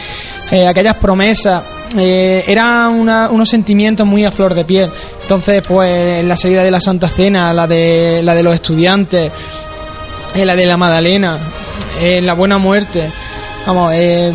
[0.51, 1.63] eh, aquellas promesas
[1.97, 4.91] eh, eran una- unos sentimientos muy a flor de piel.
[5.23, 9.31] Entonces, pues la salida de la Santa Cena, la de, la de los estudiantes,
[10.35, 11.39] eh, la de la Magdalena,
[12.01, 13.11] eh, la Buena Muerte,
[13.67, 14.33] vamos, eh,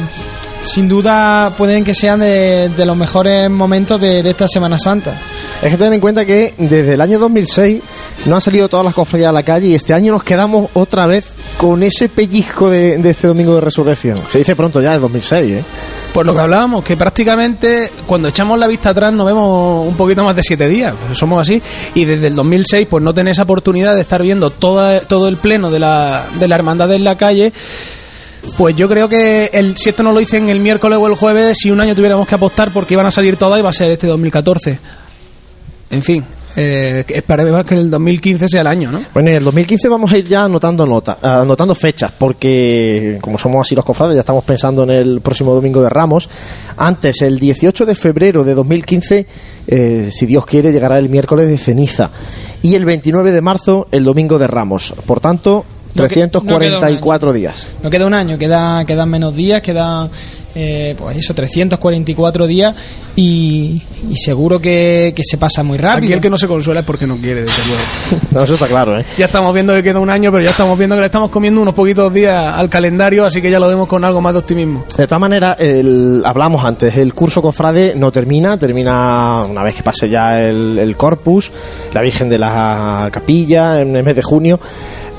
[0.63, 5.13] sin duda pueden que sean de, los mejores momentos de, esta Semana Santa.
[5.62, 7.82] Es que ten en cuenta que desde el año 2006
[8.26, 11.06] no han salido todas las cofradías a la calle y este año nos quedamos otra
[11.08, 11.26] vez
[11.58, 14.20] con ese pellizco de, este domingo de resurrección.
[14.30, 15.63] Se dice pronto ya, es 2006, ¿eh?
[16.13, 20.23] Pues lo que hablábamos, que prácticamente cuando echamos la vista atrás nos vemos un poquito
[20.23, 21.60] más de siete días, pero somos así,
[21.95, 25.38] y desde el 2006 pues no tenés esa oportunidad de estar viendo toda, todo el
[25.38, 27.52] pleno de la, de la hermandad en la calle,
[28.58, 31.58] Pues yo creo que el, si esto no lo dicen el miércoles o el jueves,
[31.58, 34.06] si un año tuviéramos que apostar porque iban a salir todas, iba a ser este
[34.06, 34.80] 2014.
[35.89, 39.02] En fin, eh, esperemos que en el 2015 sea el año, ¿no?
[39.13, 43.66] Bueno, en el 2015 vamos a ir ya anotando nota, anotando fechas, porque como somos
[43.66, 46.30] así los cofrades, ya estamos pensando en el próximo domingo de Ramos.
[46.78, 49.28] Antes, el 18 de febrero de 2015,
[49.68, 52.12] eh, si Dios quiere, llegará el miércoles de ceniza.
[52.62, 54.94] Y el 29 de marzo, el domingo de Ramos.
[55.06, 57.70] Por tanto, 344 días.
[57.82, 60.10] No queda un año, queda, quedan menos días, quedan
[60.56, 62.76] eh, pues eso, 344 días
[63.16, 66.06] y, y seguro que, que, se pasa muy rápido.
[66.06, 67.84] Aquí el que no se consuela es porque no quiere, desde luego.
[68.32, 69.06] no, eso está claro, ¿eh?
[69.18, 71.62] Ya estamos viendo que queda un año, pero ya estamos viendo que le estamos comiendo
[71.62, 74.86] unos poquitos días al calendario, así que ya lo vemos con algo más de optimismo.
[74.96, 79.84] De todas maneras, el, hablamos antes, el curso Cofrade no termina, termina una vez que
[79.84, 81.52] pase ya el, el Corpus,
[81.94, 84.60] la Virgen de la Capilla, en el mes de junio.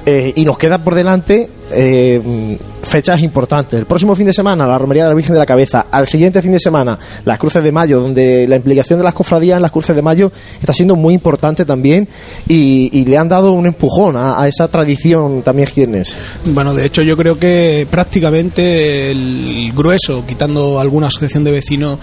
[0.06, 2.58] Eh, y nos queda por delante eh,
[2.94, 3.76] fechas importantes.
[3.76, 5.86] El próximo fin de semana, la Romería de la Virgen de la Cabeza.
[5.90, 9.56] Al siguiente fin de semana, las Cruces de Mayo, donde la implicación de las cofradías
[9.56, 10.30] en las Cruces de Mayo
[10.60, 12.06] está siendo muy importante también
[12.46, 16.16] y, le han dado un empujón a, esa tradición también quienes.
[16.44, 21.98] Bueno, de hecho yo creo que prácticamente el grueso, quitando alguna asociación de vecinos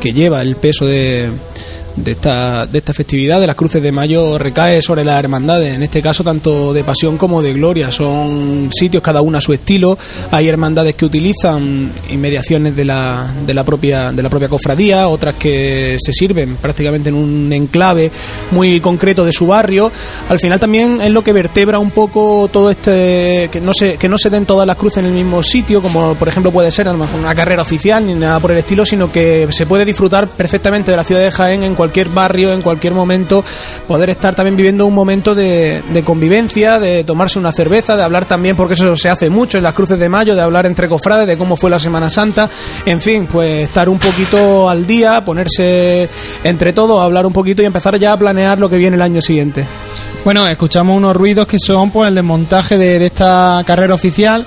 [0.00, 1.28] que lleva el peso de
[1.96, 5.82] de esta, de esta festividad, de las cruces de mayo, recae sobre las hermandades, en
[5.82, 7.90] este caso tanto de pasión como de gloria.
[7.90, 9.98] Son sitios cada una a su estilo.
[10.30, 15.36] Hay hermandades que utilizan inmediaciones de la, de la, propia, de la propia cofradía, otras
[15.36, 18.10] que se sirven prácticamente en un enclave
[18.50, 19.90] muy concreto de su barrio.
[20.28, 24.08] Al final también es lo que vertebra un poco todo este, que no se, que
[24.08, 26.88] no se den todas las cruces en el mismo sitio, como por ejemplo puede ser
[26.88, 30.96] una carrera oficial ni nada por el estilo, sino que se puede disfrutar perfectamente de
[30.96, 33.44] la ciudad de Jaén en cualquier cualquier barrio, en cualquier momento,
[33.86, 38.24] poder estar también viviendo un momento de, de, convivencia, de tomarse una cerveza, de hablar
[38.24, 41.28] también, porque eso se hace mucho en las cruces de mayo, de hablar entre cofrades,
[41.28, 42.50] de cómo fue la Semana Santa,
[42.84, 46.08] en fin, pues estar un poquito al día, ponerse
[46.42, 49.22] entre todos, hablar un poquito y empezar ya a planear lo que viene el año
[49.22, 49.64] siguiente.
[50.26, 54.44] Bueno, escuchamos unos ruidos que son pues el desmontaje de, de esta carrera oficial.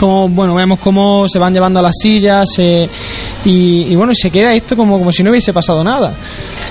[0.00, 2.88] Como, bueno, vemos cómo se van llevando a las sillas eh,
[3.44, 6.14] y, y, bueno, se queda esto como, como si no hubiese pasado nada.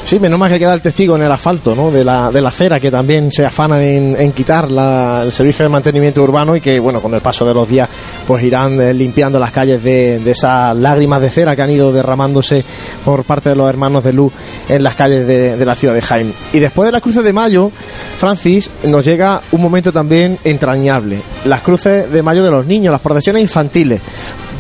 [0.08, 1.92] Sí, menos mal que queda el testigo en el asfalto, ¿no?
[1.92, 6.56] De la, de la que también se afanan en, quitar el servicio de mantenimiento urbano
[6.56, 7.90] y que, bueno, con el paso de los días,
[8.26, 11.92] pues irán eh, limpiando las calles de, de, esas lágrimas de cera que han ido
[11.92, 12.64] derramándose
[13.04, 14.32] por parte de los hermanos de luz
[14.70, 16.34] en las calles de, de la ciudad de Jaén.
[16.54, 17.70] Y después de las cruces de mayo,
[18.18, 21.22] Francis, nos llega un momento también entrañable.
[21.44, 24.00] Las cruces de mayo de los niños, las procesiones infantiles.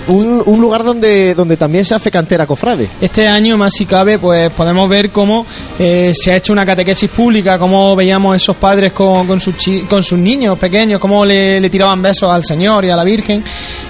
[0.08, 2.90] Un, un, lugar donde, donde también se hace cantera cofrade.
[3.02, 5.46] Este año, más si cabe, pues podemos ver cómo
[5.78, 9.56] eh, se ha hecho una catequesis pública, cómo veíamos esos padres con, con, sus,
[9.90, 13.44] con sus niños pequeños, cómo le, tiraban besos al Señor y a la Virgen.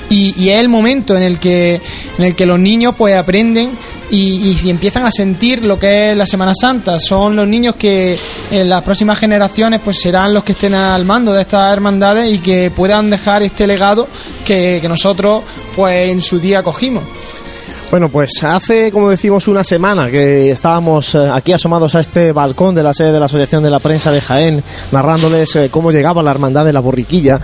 [0.09, 1.81] Y, y, es el momento en el que,
[2.17, 3.71] en el que los niños pues aprenden
[4.09, 6.99] y, y, empiezan a sentir lo que es la Semana Santa.
[6.99, 8.17] Son los niños que
[8.51, 12.39] en las próximas generaciones pues serán los que estén al mando de estas hermandades y
[12.39, 14.07] que puedan dejar este legado
[14.45, 15.43] que, que nosotros
[15.75, 17.03] pues en su día cogimos.
[17.89, 22.83] Bueno, pues hace, como decimos, una semana que estábamos aquí asomados a este balcón de
[22.83, 26.65] la sede de la Asociación de la Prensa de Jaén, narrándoles cómo llegaba la hermandad
[26.65, 27.39] de la borriquilla.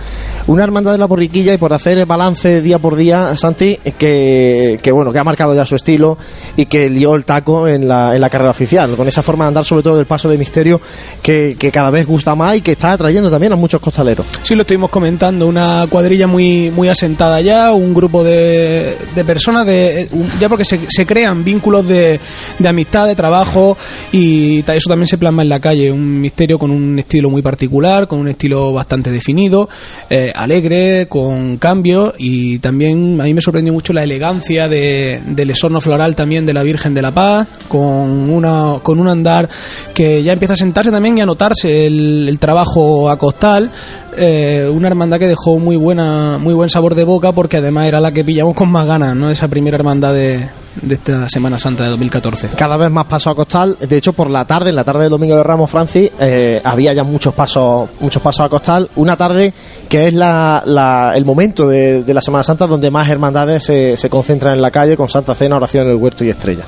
[0.46, 4.78] Una hermandad de la borriquilla y por hacer el balance día por día, Santi, que,
[4.82, 6.18] que bueno, que ha marcado ya su estilo
[6.58, 9.48] y que lió el taco en la, en la carrera oficial, con esa forma de
[9.48, 10.78] andar sobre todo del paso de misterio
[11.22, 14.26] que, que cada vez gusta más y que está atrayendo también a muchos costaleros.
[14.42, 19.66] Sí, lo estuvimos comentando, una cuadrilla muy, muy asentada ya, un grupo de, de personas
[19.66, 20.06] de...
[20.12, 22.20] Un, ya porque se, se crean vínculos de,
[22.58, 23.76] de, amistad, de trabajo
[24.12, 25.90] y eso también se plasma en la calle.
[25.92, 29.68] Un misterio con un estilo muy particular, con un estilo bastante definido,
[30.10, 35.50] eh, alegre, con cambio y también a mí me sorprendió mucho la elegancia de, del
[35.50, 39.48] esorno floral también de la Virgen de la Paz, con, una, con un andar
[39.94, 43.70] que ya empieza a sentarse también y a notarse el, el trabajo a costal.
[44.16, 48.00] Eh, una hermandad que dejó muy buena muy buen sabor de boca porque además era
[48.00, 49.30] la que pillamos con más ganas, ¿no?
[49.30, 50.48] Esa primera hermandad de,
[50.82, 52.50] de esta Semana Santa de 2014.
[52.56, 53.76] Cada vez más paso a costal.
[53.80, 56.92] De hecho, por la tarde, en la tarde del domingo de Ramos Francis, eh, había
[56.92, 58.88] ya muchos pasos, muchos pasos a costal.
[58.96, 59.52] Una tarde
[59.88, 63.96] que es la, la, el momento de, de, la Semana Santa donde más hermandades se,
[63.96, 66.64] se, concentran en la calle con Santa Cena, oración en el huerto y estrella.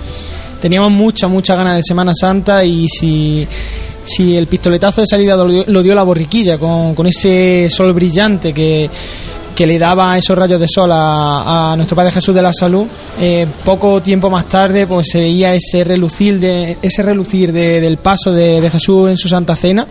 [0.61, 3.47] Teníamos mucha, mucha ganas de Semana Santa y si
[4.07, 8.89] si el pistoletazo de salida lo dio, la borriquilla con, con, ese sol brillante que,
[9.57, 12.87] que le daba esos rayos de sol a, a nuestro Padre Jesús de la Salud,
[13.19, 17.97] eh, poco tiempo más tarde pues se veía ese relucir de ese relucir de, del
[17.97, 19.87] paso de, de, Jesús en su Santa Cena,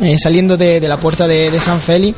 [0.00, 2.16] eh, saliendo de, de, la puerta de, San Félix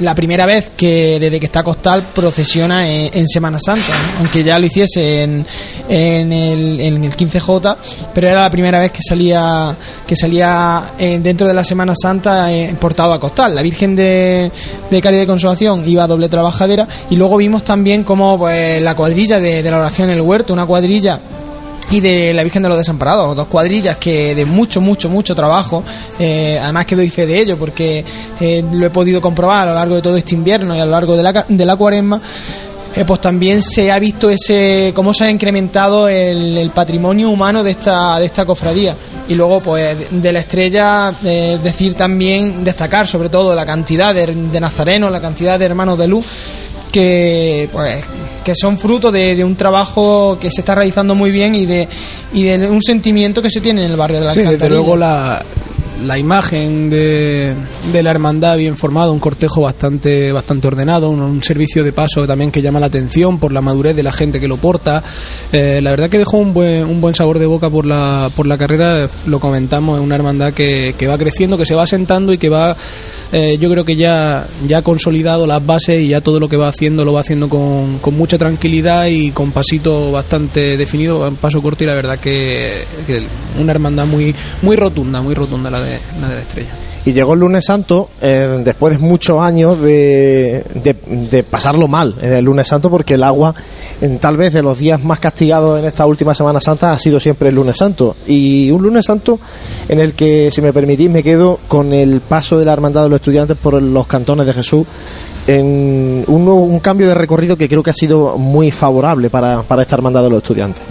[0.00, 4.66] la primera vez que desde que está Costal procesiona en, Semana Santa, aunque ya lo
[4.66, 5.46] hiciese en,
[5.88, 7.76] en, el, en el 15J,
[8.14, 9.74] pero era la primera vez que salía
[10.06, 13.54] que salía eh, dentro de la Semana Santa eh, portado a Costal.
[13.54, 14.50] La Virgen de,
[14.90, 19.40] de Caridad Consolación iba a doble trabajadera y luego vimos también como pues, la cuadrilla
[19.40, 21.20] de, de la oración en el huerto, una cuadrilla
[21.90, 25.84] y de la Virgen de los Desamparados, dos cuadrillas que de mucho, mucho, mucho trabajo,
[26.18, 28.04] eh, además que doy fe de ello porque
[28.40, 30.90] eh, lo he podido comprobar a lo largo de todo este invierno y a lo
[30.90, 32.20] largo de la, de la cuaresma,
[32.94, 37.72] eh, pues también se ha visto ese cómo se ha incrementado el, patrimonio humano de
[37.72, 38.96] esta, de esta cofradía.
[39.28, 44.60] Y luego, pues, de la estrella, decir también, destacar sobre todo la cantidad de, de
[44.60, 46.24] nazarenos, la cantidad de hermanos de luz
[46.96, 48.06] que pues
[48.42, 51.86] que son fruto de, un trabajo que se está realizando muy bien y de,
[52.32, 54.96] y de un sentimiento que se tiene en el barrio de la Sí, desde luego
[54.96, 55.44] la,
[56.04, 57.54] la imagen de,
[57.92, 62.50] de, la hermandad bien formada, un cortejo bastante bastante ordenado, un, servicio de paso también
[62.50, 65.02] que llama la atención por la madurez de la gente que lo porta.
[65.52, 68.46] Eh, la verdad que dejó un buen, un buen sabor de boca por la, por
[68.46, 72.32] la carrera, lo comentamos, es una hermandad que, que va creciendo, que se va sentando
[72.32, 72.76] y que va,
[73.32, 76.56] eh, yo creo que ya, ya ha consolidado las bases y ya todo lo que
[76.56, 81.36] va haciendo lo va haciendo con, con mucha tranquilidad y con pasito bastante definido, un
[81.36, 83.22] paso corto y la verdad que, que
[83.60, 85.85] una hermandad muy, muy rotunda, muy rotunda la de
[87.04, 92.32] Y llegó el lunes santo eh, después de muchos años de, de, pasarlo mal en
[92.32, 93.54] el lunes santo porque el agua
[94.00, 97.20] en tal vez de los días más castigados en esta última Semana Santa ha sido
[97.20, 98.16] siempre el lunes santo.
[98.26, 99.38] Y un lunes santo
[99.88, 103.08] en el que si me permitís me quedo con el paso de la hermandad de
[103.10, 104.84] los estudiantes por los cantones de Jesús
[105.46, 109.82] en un, un cambio de recorrido que creo que ha sido muy favorable para, para
[109.82, 110.82] esta hermandad de los estudiantes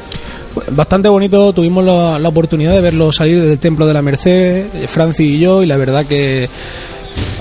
[0.71, 1.53] bastante bonito.
[1.53, 5.63] Tuvimos la, la, oportunidad de verlo salir del Templo de la Merced, Franci y yo,
[5.63, 6.49] y la verdad que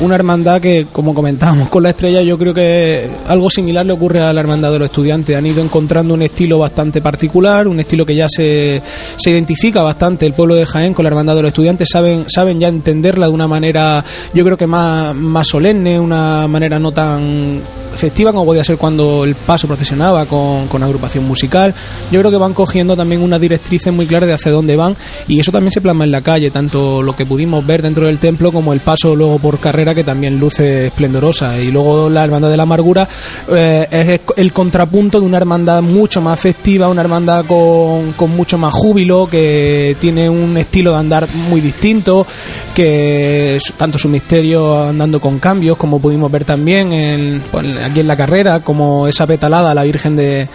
[0.01, 4.21] una hermandad que, como comentábamos con la estrella, yo creo que algo similar le ocurre
[4.21, 5.37] a la hermandad de los estudiantes.
[5.37, 8.83] Han ido encontrando un estilo bastante particular, un estilo que ya se,
[9.17, 11.89] se identifica bastante el pueblo de Jaén con la hermandad de los estudiantes.
[11.91, 16.79] Saben, saben ya entenderla de una manera, yo creo que más, más solemne, una manera
[16.79, 17.63] no tan
[17.97, 21.75] festiva como podía ser cuando el paso procesionaba con, con agrupación musical.
[22.11, 24.97] Yo creo que van cogiendo también unas directrices muy claras de hacia dónde van
[25.29, 28.19] y eso también se plasma en la calle, tanto lo que pudimos ver dentro del
[28.19, 31.59] templo como el paso luego por carrera que también luce esplendorosa.
[31.59, 33.09] Y luego la Hermandad de la Amargura
[33.51, 38.59] eh, es el contrapunto de una hermandad mucho más festiva, una hermandad con, con mucho
[38.59, 42.27] más júbilo, que tiene un estilo de andar muy distinto,
[42.75, 48.07] que tanto su misterio andando con cambios, como pudimos ver también en, pues, aquí en
[48.07, 50.49] la carrera, como esa petalada a la Virgen de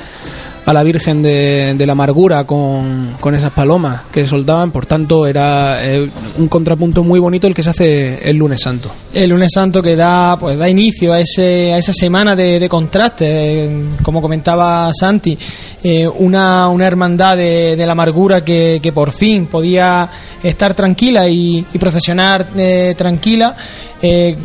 [0.66, 5.84] a la Virgen de, la Amargura con, con, esas palomas que soltaban, por tanto era
[5.86, 8.92] eh, un contrapunto muy bonito el que se hace el lunes santo.
[9.14, 12.70] El lunes santo que da pues da inicio a, ese, a esa semana de, de
[12.70, 15.38] contraste, eh, como comentaba Santi,
[15.84, 20.10] eh, una, una hermandad de, la amargura que, que, por fin podía
[20.44, 22.50] estar tranquila y, procesionar
[22.98, 23.56] tranquila.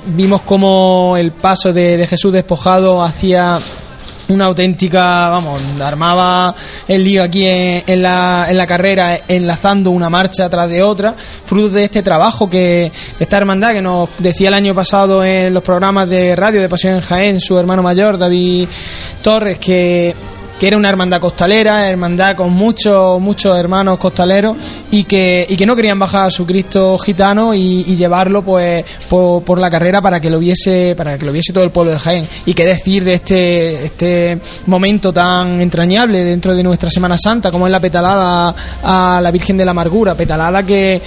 [0.06, 3.58] vimos como el paso de, de Jesús despojado hacia
[4.28, 6.54] una auténtica, vamos, armaba
[6.88, 11.74] el lío aquí en, la, en la carrera enlazando una marcha tras de otra, fruto
[11.74, 16.08] de este trabajo que esta hermandad que nos decía el año pasado en los programas
[16.08, 18.68] de radio de Pasión en Jaén, su hermano mayor David
[19.22, 20.14] Torres, que
[20.58, 24.56] que era una hermandad costalera, hermandad con muchos muchos hermanos costaleros
[24.90, 29.58] y que, y que no querían bajar a su Cristo gitano y, llevarlo pues por,
[29.58, 32.28] la carrera para que lo viese para que lo viese todo el pueblo de Jaén.
[32.44, 37.66] Y qué decir de este este momento tan entrañable dentro de nuestra Semana Santa como
[37.66, 41.00] es la petalada a la Virgen de la Amargura petalada que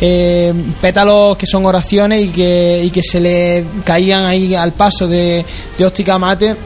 [0.00, 5.08] eh, pétalos que son oraciones y que, y que se le caían ahí al paso
[5.08, 5.44] de,
[5.78, 6.56] de óptica mate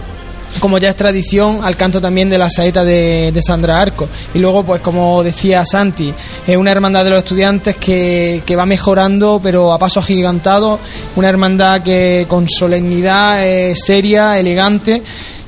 [0.59, 4.09] como ya es tradición, al canto también de la saeta de, Sandra Arco.
[4.35, 6.13] Y luego, pues como decía Santi,
[6.47, 10.79] es una hermandad de los estudiantes que, va mejorando, pero a paso agigantado,
[11.17, 15.03] una hermandad que con solemnidad es seria, elegante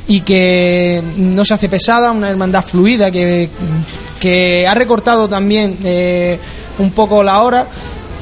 [0.09, 3.50] y que no se hace pesada, una hermandad fluida que,
[4.20, 6.38] que ha recortado también eh,
[6.78, 7.66] un poco la hora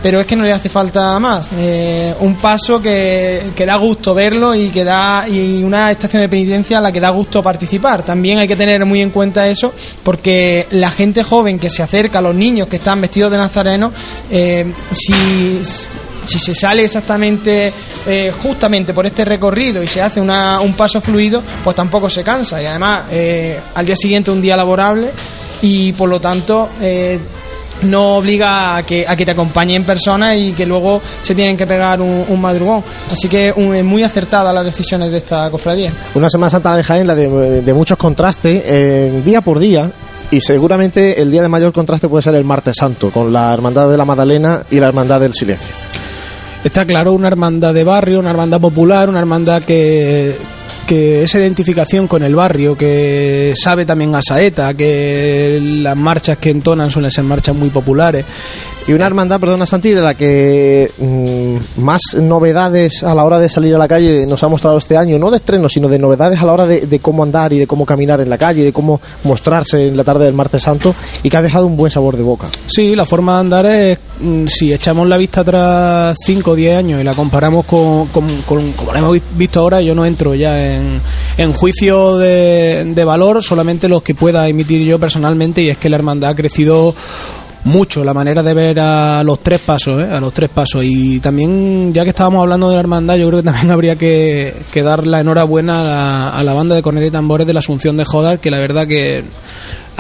[0.03, 1.49] pero es que no le hace falta más.
[1.57, 6.29] Eh, un paso que, que, da gusto verlo y que da y una estación de
[6.29, 8.03] penitencia a la que da gusto participar.
[8.03, 9.73] También hay que tener muy en cuenta eso,
[10.03, 13.93] porque la gente joven que se acerca, los niños que están vestidos de nazareno,
[14.31, 15.61] eh, si
[16.23, 17.73] si se sale exactamente
[18.07, 22.23] eh, justamente por este recorrido y se hace una, un paso fluido, pues tampoco se
[22.23, 22.63] cansa.
[22.63, 23.07] Y además,
[23.75, 25.11] al día siguiente un día laborable
[25.63, 26.69] y por lo tanto
[27.83, 31.67] no obliga a que, a que te acompañen personas y que luego se tienen que
[31.67, 32.83] pegar un, un madrugón.
[33.11, 35.93] Así que un- es muy acertada las decisiones de esta cofradía.
[36.15, 39.91] Una Semana Santa de Jaén, la de, de muchos contrastes, eh, día por día.
[40.33, 43.89] Y seguramente el día de mayor contraste puede ser el martes santo, con la Hermandad
[43.91, 45.75] de la Magdalena y la Hermandad del Silencio.
[46.63, 50.37] Está claro, una hermandad de barrio, una hermandad popular, una hermandad que,
[50.91, 56.51] que es identificación con el barrio, que sabe también a saeta, que las marchas que
[56.51, 58.25] entonan suelen ser marchas muy populares.
[58.89, 63.49] Y una hermandad, perdona Santi, de la que mm, más novedades a la hora de
[63.49, 66.41] salir a la calle nos ha mostrado este año, no de estreno, sino de novedades
[66.41, 68.73] a la hora de, de cómo andar y de cómo caminar en la calle, de
[68.73, 72.17] cómo mostrarse en la tarde del martes santo y que ha dejado un buen sabor
[72.17, 72.49] de boca.
[72.67, 76.77] Sí, la forma de andar es, mm, si echamos la vista atrás 5 o 10
[76.77, 80.05] años y la comparamos con, con- con- como la hemos vi- visto ahora, yo no
[80.05, 81.01] entro ya en,
[81.37, 85.91] en juicio de, de valor, solamente los que pueda emitir yo personalmente, y es que
[85.91, 86.95] la hermandad ha crecido
[87.65, 90.09] mucho la manera de ver a los tres pasos, ¿eh?
[90.11, 90.83] a los tres pasos.
[90.85, 94.55] Y también, ya que estábamos hablando de la hermandad, yo creo que también habría que,
[94.73, 97.61] que dar la enhorabuena a la, a la banda de cornetas y tambores de la
[97.61, 99.25] Asunción de Jodar, que la verdad que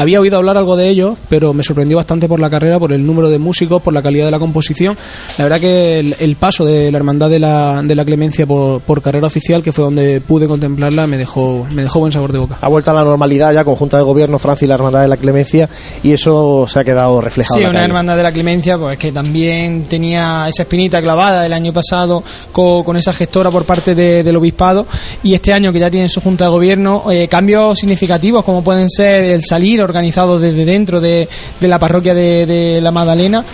[0.00, 3.04] había oído hablar algo de ellos, pero me sorprendió bastante por la carrera, por el
[3.06, 4.96] número de músicos, por la calidad de la composición.
[5.38, 8.80] La verdad que el, el paso de la hermandad de la, de la Clemencia por,
[8.80, 12.38] por carrera oficial, que fue donde pude contemplarla, me dejó, me dejó buen sabor de
[12.38, 12.58] boca.
[12.60, 15.08] Ha vuelto a la normalidad ya con Junta de Gobierno, Francia y la Hermandad de
[15.08, 15.68] la Clemencia
[16.02, 17.54] y eso se ha quedado reflejado.
[17.54, 17.88] Sí, en la una calle.
[17.90, 22.22] hermandad de la clemencia, pues que también tenía esa espinita clavada del año pasado
[22.52, 24.86] co- con, esa gestora por parte de- del obispado
[25.22, 28.88] y este año que ya tiene su junta de gobierno, eh, cambios significativos como pueden
[28.88, 31.28] ser el salir organizado desde dentro de,
[31.60, 33.44] de la parroquia de, de la Magdalena.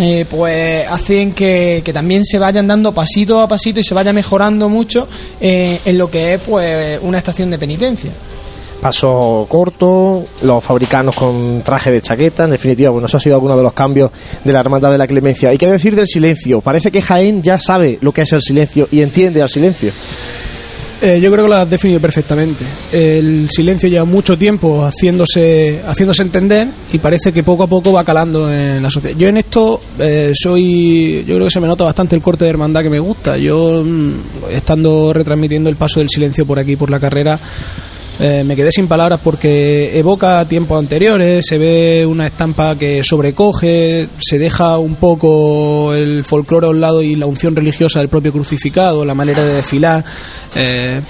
[0.00, 4.12] eh, pues hacen que, que también se vayan dando pasito a pasito y se vaya
[4.12, 5.06] mejorando mucho
[5.40, 8.10] eh, en lo que es pues una estación de penitencia.
[8.80, 13.56] Paso corto, los fabricanos con traje de chaqueta, en definitiva, bueno, eso ha sido alguno
[13.56, 14.10] de los cambios
[14.42, 15.52] de la Hermandad de la Clemencia.
[15.54, 16.60] ¿Y qué decir del silencio?
[16.60, 19.92] Parece que Jaén ya sabe lo que es el silencio y entiende al silencio.
[21.02, 22.64] Eh, yo creo que lo has definido perfectamente.
[22.92, 28.04] El silencio lleva mucho tiempo haciéndose, haciéndose entender y parece que poco a poco va
[28.04, 29.18] calando en la sociedad.
[29.18, 32.50] Yo en esto eh, soy, yo creo que se me nota bastante el corte de
[32.50, 33.36] hermandad que me gusta.
[33.36, 34.12] Yo mm,
[34.50, 37.36] estando retransmitiendo el paso del silencio por aquí por la carrera.
[38.24, 44.08] Eh, me quedé sin palabras porque evoca tiempos anteriores, se ve una estampa que sobrecoge,
[44.18, 48.32] se deja un poco el folclore a un lado y la unción religiosa del propio
[48.32, 50.04] crucificado, la manera de desfilar.
[50.54, 51.00] Eh,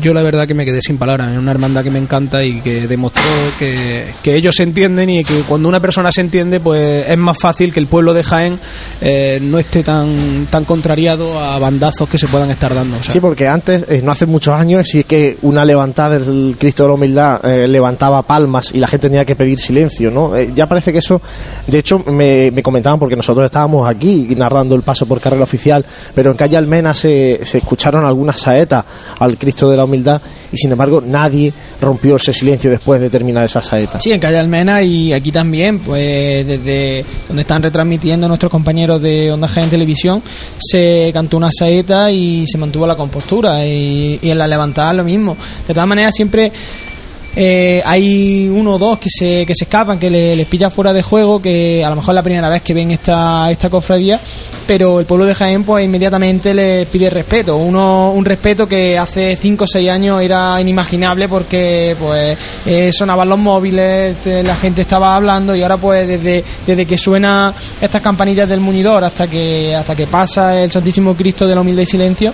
[0.00, 2.60] yo la verdad que me quedé sin palabras, es una hermandad que me encanta y
[2.60, 3.22] que demostró
[3.58, 7.38] que, que ellos se entienden y que cuando una persona se entiende pues es más
[7.38, 8.56] fácil que el pueblo de Jaén
[9.00, 12.96] eh, no esté tan, tan contrariado a bandazos que se puedan estar dando.
[13.02, 16.88] Sí, porque antes, eh, no hace muchos años, sí que una levantada del Cristo de
[16.88, 20.38] la Humildad eh, levantaba palmas y la gente tenía que pedir silencio, ¿no?
[20.40, 21.20] Ya parece que eso,
[21.66, 25.84] de hecho, me, me comentaban, porque nosotros estábamos aquí narrando el paso por carrera oficial,
[26.14, 28.84] pero en calle Almena se, se escucharon algunas saetas
[29.18, 30.20] al Cristo de la Humildad
[30.52, 34.00] y sin embargo nadie rompió ese silencio después de terminar esa saeta.
[34.00, 39.32] Sí, en Calle Almena y aquí también, pues desde donde están retransmitiendo nuestros compañeros de
[39.32, 40.22] Onda Jaén Televisión,
[40.58, 45.36] se cantó una saeta y se mantuvo la compostura y en la levantada lo mismo.
[45.66, 46.52] De todas maneras, siempre
[47.34, 50.92] eh, hay uno o dos que se, que se escapan, que le- les pilla fuera
[50.92, 54.20] de juego, que a lo mejor es la primera vez que ven esta, esta cofradía,
[54.66, 59.36] pero el pueblo de Jaén pues inmediatamente les pide respeto, uno un respeto que hace
[59.36, 65.16] 5 o 6 años era inimaginable porque pues eh, sonaban los móviles, la gente estaba
[65.16, 69.96] hablando y ahora pues desde, desde que suena estas campanillas del muñidor hasta que hasta
[69.96, 72.32] que pasa el Santísimo Cristo de la humilde silencio,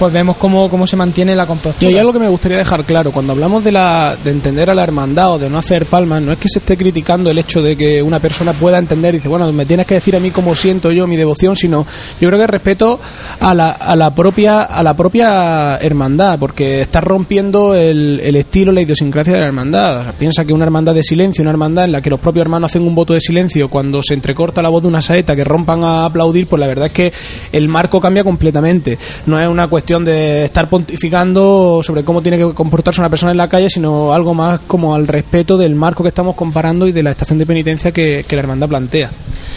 [0.00, 1.90] pues vemos cómo, cómo se mantiene la Y compostura.
[1.90, 4.82] hay algo que me gustaría dejar claro, cuando hablamos de, la, de entender a la
[4.82, 7.76] hermandad o de no hacer palmas, no es que se esté criticando el hecho de
[7.76, 10.54] que una persona pueda entender y dice, bueno, me tienes que decir a mí cómo
[10.54, 11.86] siento yo mi devoción, sino
[12.18, 12.98] yo creo que respeto
[13.40, 18.72] a la, a la propia a la propia hermandad, porque estás rompiendo el, el estilo,
[18.72, 20.14] la idiosincrasia de la hermandad.
[20.18, 22.86] Piensa que una hermandad de silencio, una hermandad en la que los propios hermanos hacen
[22.86, 26.06] un voto de silencio cuando se entrecorta la voz de una saeta que rompan a
[26.06, 27.12] aplaudir, pues la verdad es que
[27.52, 28.98] el marco cambia completamente.
[29.26, 33.38] No es una cuestión de estar pontificando sobre cómo tiene que comportarse una persona en
[33.38, 37.02] la calle, sino algo más como al respeto del marco que estamos comparando y de
[37.02, 39.10] la estación de penitencia que, la hermandad plantea.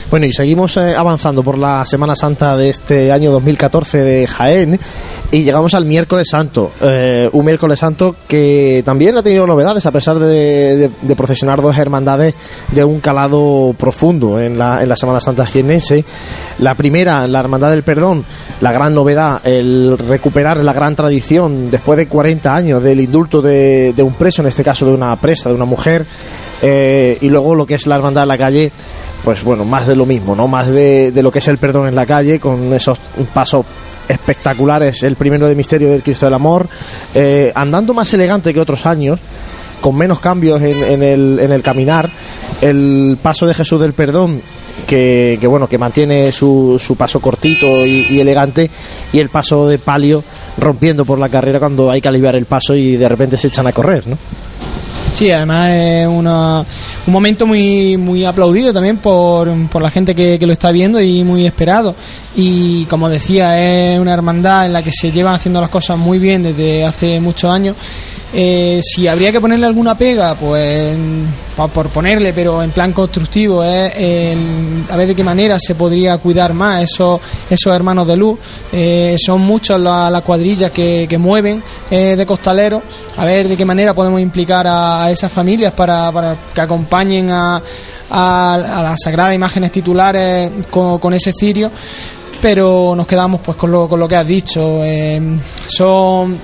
[0.09, 4.79] Bueno, y seguimos eh, avanzando por la Semana Santa de este año 2014 de Jaén
[5.31, 6.71] y llegamos al miércoles santo.
[6.81, 12.33] Eh, un miércoles santo que también ha tenido novedades a pesar de, procesionar dos hermandades
[12.71, 16.03] de un calado profundo en la, en la Semana Santa jienense.
[16.59, 18.25] La primera, la Hermandad del Perdón,
[18.61, 23.93] la gran novedad, el recuperar la gran tradición después de 40 años del indulto de,
[23.97, 26.05] un preso, en este caso de una presa, de una mujer,
[26.61, 28.71] eh, y luego lo que es la Hermandad de la Calle
[29.21, 30.47] pues bueno, más de lo mismo, ¿no?
[30.47, 32.97] Más de, de lo que es el perdón en la calle, con esos
[33.33, 33.65] pasos
[34.07, 36.69] espectaculares, el primero de Misterio del Cristo del Amor,
[37.13, 39.19] eh, andando más elegante que otros años,
[39.81, 42.09] con menos cambios en, en el, en el caminar,
[42.61, 44.41] el paso de Jesús del Perdón,
[44.87, 48.69] que, que bueno, que mantiene su, su paso cortito y, elegante,
[49.11, 50.23] y el paso de Palio
[50.57, 53.67] rompiendo por la carrera cuando hay que aliviar el paso y de repente se echan
[53.67, 54.17] a correr, ¿no?
[55.13, 56.65] Sí, además es una,
[57.05, 60.99] un momento muy, muy aplaudido también por, por la gente que, que lo está viendo
[60.99, 61.93] y muy esperado.
[62.35, 66.17] Y como decía, es una hermandad en la que se llevan haciendo las cosas muy
[66.17, 67.75] bien desde hace muchos años.
[68.35, 70.97] Eh, si habría que ponerle alguna pega, pues
[71.73, 73.93] por ponerle, pero en plan constructivo, es
[74.89, 78.39] a ver de qué manera se podría cuidar más esos, esos hermanos de luz.
[78.71, 81.61] Eh, son muchas la- las cuadrillas que, que mueven
[81.91, 82.81] eh, de costaleros,
[83.17, 87.29] a ver de qué manera podemos implicar a, a esas familias para, para que acompañen
[87.29, 87.61] a,
[88.09, 91.69] a, a las sagradas imágenes titulares con, con ese cirio
[92.41, 94.81] pero nos quedamos pues con lo, con lo que has dicho.
[94.83, 95.21] Eh,
[95.65, 96.37] son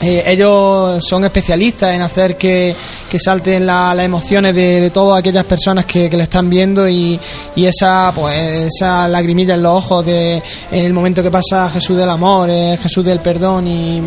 [0.00, 2.74] eh, ellos son especialistas en hacer que,
[3.10, 6.88] que salten la- las emociones de, de todas aquellas personas que, que le están viendo
[6.88, 7.18] y,
[7.56, 11.96] y esa pues esa lagrimilla en los ojos de en el momento que pasa Jesús
[11.96, 14.02] del amor, eh, Jesús del perdón y,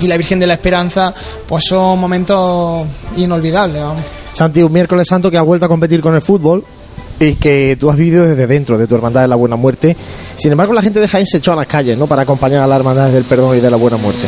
[0.00, 1.12] y la Virgen de la Esperanza,
[1.46, 2.86] pues son momentos
[3.16, 3.82] inolvidables.
[3.82, 4.00] Vamos.
[4.32, 6.64] Santi, un miércoles santo que ha vuelto a competir con el fútbol
[7.20, 9.94] y que tú has vivido desde dentro de tu hermandad de la buena muerte.
[10.36, 12.06] Sin embargo, la gente de Jaén se echó a las calles, ¿no?
[12.06, 14.26] Para acompañar a las hermandades del perdón y de la buena muerte.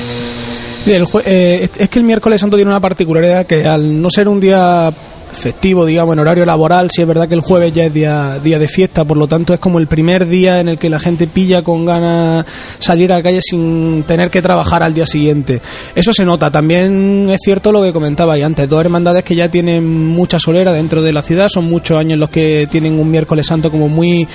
[0.87, 4.39] El eh, es que el miércoles santo tiene una particularidad que al no ser un
[4.39, 4.93] día
[5.33, 8.59] festivo, digamos, en horario laboral, sí es verdad que el jueves ya es día, día
[8.59, 11.27] de fiesta, por lo tanto es como el primer día en el que la gente
[11.27, 12.47] pilla con ganas
[12.79, 15.61] salir a la calle sin tener que trabajar al día siguiente.
[15.95, 16.51] Eso se nota.
[16.51, 21.03] También es cierto lo que comentaba antes, dos hermandades que ya tienen mucha solera dentro
[21.03, 24.29] de la ciudad, son muchos años los que tienen un miércoles santo como muy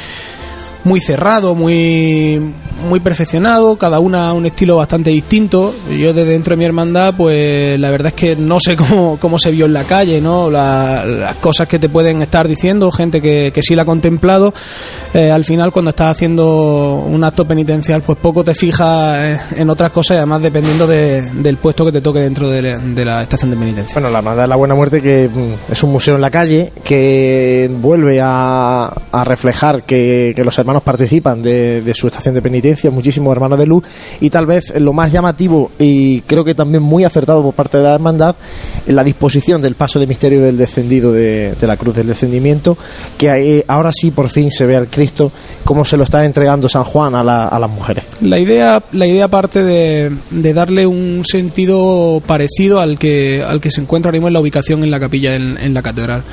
[0.83, 2.39] muy cerrado, muy
[2.87, 5.73] muy perfeccionado, cada una un estilo bastante distinto.
[5.89, 9.37] Yo desde dentro de mi hermandad, pues la verdad es que no sé cómo, cómo
[9.39, 10.49] se vio en la calle, ¿no?
[10.49, 14.53] La- las cosas que te pueden estar diciendo, gente que, que sí la ha contemplado,
[15.13, 19.91] eh, al final cuando estás haciendo un acto penitencial, pues poco te fijas en otras
[19.91, 23.93] cosas además dependiendo de- del puesto que te toque dentro de, la- estación de penitencia.
[23.95, 26.71] Bueno, la hermandad de la buena muerte que mm, es un museo en la calle
[26.83, 28.91] que vuelve a,
[29.23, 33.83] reflejar que, que los hermanos participan de su estación de penitencia, muchísimos hermanos de luz,
[34.21, 37.83] y tal vez lo más llamativo y creo que también muy acertado por parte de
[37.83, 38.35] la hermandad,
[38.87, 42.77] la disposición del paso de misterio del descendido de, la cruz del descendimiento,
[43.17, 45.31] que ahora sí por fin se ve al Cristo
[45.63, 48.03] como se lo está entregando San Juan a, la- a las mujeres.
[48.21, 53.71] La idea, la idea parte de, de darle un sentido parecido al que, al que
[53.71, 56.23] se encuentra ahora mismo en la ubicación en la capilla en la catedral.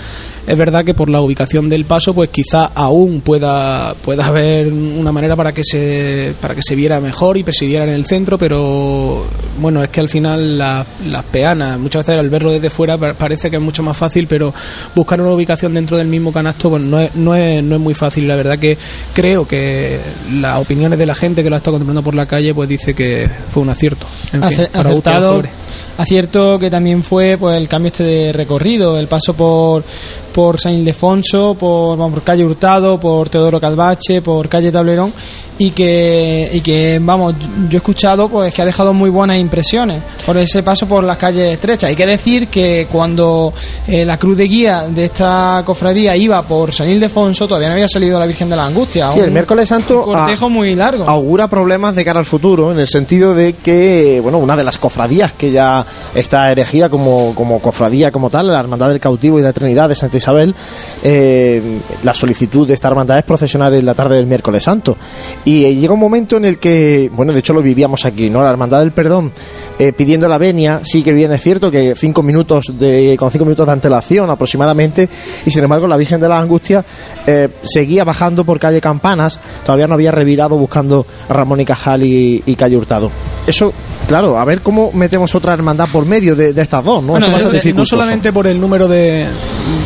[0.47, 5.11] Es verdad que por la ubicación del paso, pues quizá aún pueda, pueda haber una
[5.11, 9.25] manera para que se, para que se viera mejor y presidiera en el centro, pero
[9.61, 13.15] bueno, es que al final la- las peanas, muchas veces al verlo desde fuera pa-
[13.15, 14.55] parece que es mucho más fácil, pero
[14.95, 17.95] buscar una ubicación dentro del mismo canasto pues no es, no es, no es muy
[17.95, 18.29] fácil.
[18.29, 18.79] La verdad que
[19.15, 19.99] creo que
[20.41, 22.95] las opiniones de la gente que lo ha estado contemplando por la calle pues dice
[22.95, 24.07] que fue un acierto.
[24.33, 25.43] En fin, Ace- para acertado.
[25.97, 29.85] Acierto que también fue pues el cambio este de recorrido el paso por
[30.33, 35.13] por San Ildefonso por, vamos, por calle Hurtado por Teodoro Calvache por calle Tablerón
[35.59, 37.35] y que y que vamos
[37.69, 41.17] yo he escuchado pues que ha dejado muy buenas impresiones por ese paso por las
[41.17, 41.89] calles estrechas.
[41.89, 43.53] Hay que decir que cuando
[43.87, 47.89] eh, la cruz de guía de esta cofradía iba por San Ildefonso todavía no había
[47.89, 49.11] salido la Virgen de la Angustia.
[49.13, 51.09] Sí, el miércoles santo un cortejo ah, muy largo.
[51.09, 54.77] augura problemas de cara al futuro en el sentido de que bueno una de las
[54.77, 59.43] cofradías que ya está erigida como, como cofradía como tal la hermandad del cautivo y
[59.43, 60.55] la Trinidad de Santa Isabel.
[61.03, 64.97] Eh, la solicitud de esta hermandad es procesionar en la tarde del miércoles santo.
[65.45, 68.43] Y eh, llega un momento en el que bueno de hecho lo vivíamos aquí no
[68.43, 69.33] la hermandad del perdón
[69.79, 73.45] eh, pidiendo la venia sí que bien es cierto que cinco minutos de con cinco
[73.45, 75.09] minutos de antelación aproximadamente
[75.45, 76.85] y sin embargo la Virgen de la Angustia
[77.63, 82.57] seguía bajando por calle Campanas todavía no había revirado buscando Ramón y Cajal y, y
[82.57, 83.11] calle Hurtado.
[83.47, 83.73] Eso
[84.07, 87.27] claro a ver cómo metemos otra hermandad por medio de, de estas dos no Bueno,
[87.27, 89.27] Eso va a ser no solamente por el número de,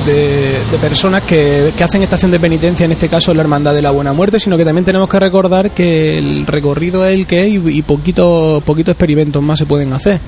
[0.07, 3.91] de, personas que, que hacen estación de penitencia, en este caso la Hermandad de la
[3.91, 7.49] Buena Muerte, sino que también tenemos que recordar que el recorrido es el que es
[7.49, 10.21] y, y poquito, poquito experimentos más se pueden hacer.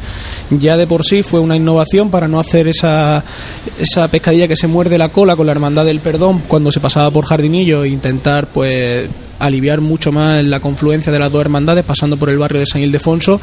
[0.51, 3.25] Ya de por sí fue una innovación para no hacer esa,
[3.79, 7.11] esa pescadilla que se muerde la cola con la Hermandad del Perdón cuando se pasaba
[7.11, 9.09] por Jardinillo e intentar pues
[9.45, 12.81] aliviar mucho más la confluencia de las dos hermandades, pasando por el barrio de San
[12.83, 13.41] Ildefonso,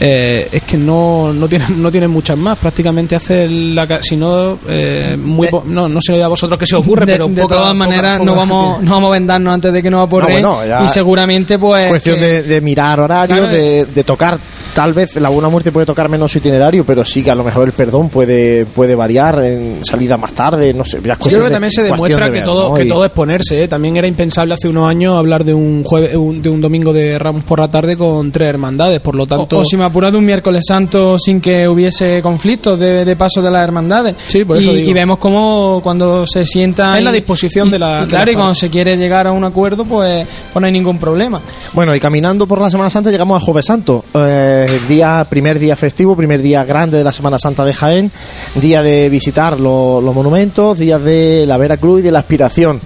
[0.00, 2.58] eh, es que no, no tienen no tienen muchas más.
[2.58, 4.02] Prácticamente hace la.
[4.02, 7.28] Si no, eh, muy po- no, no sé a vosotros qué se ocurre, de, pero
[7.28, 10.06] de poca- todas maneras, poca no, vamos, no vamos a vendarnos antes de que nos
[10.06, 10.42] aporren.
[10.42, 11.88] No, bueno, y seguramente, pues.
[11.88, 14.38] cuestión que- de, de mirar horarios, Claro, de, de tocar.
[14.74, 17.42] Tal vez la buena muerte puede tocar menos su itinerario, pero sí que a lo
[17.42, 20.98] mejor el perdón puede puede variar en salida más tarde, no sé.
[21.02, 22.74] Yo creo que de- también se demuestra de que ver, todo ¿no?
[22.74, 23.62] que todo es ponerse.
[23.64, 23.68] ¿eh?
[23.68, 27.18] También era impensable hace unos años hablar de un jueves un- de un domingo de
[27.18, 29.00] Ramos por la tarde con tres hermandades.
[29.00, 32.22] Por lo tanto, O, o si me apura de un miércoles santo sin que hubiese
[32.22, 34.14] conflictos de, de paso de las hermandades.
[34.26, 34.90] Sí, por eso y, digo.
[34.90, 36.98] y vemos cómo cuando se sientan.
[36.98, 39.32] Es la disposición y- de la- y de claro, y cuando se quiere llegar a
[39.32, 41.40] un acuerdo, pues, pues no hay ningún problema.
[41.72, 44.57] Bueno, y caminando por la Semana Santa llegamos a Jueves Santo, eh,
[44.88, 48.10] día, primer día festivo, primer día grande de la Semana Santa de Jaén,
[48.54, 52.80] día de visitar lo- los monumentos, día de la Vera Cruz y de la Aspiración.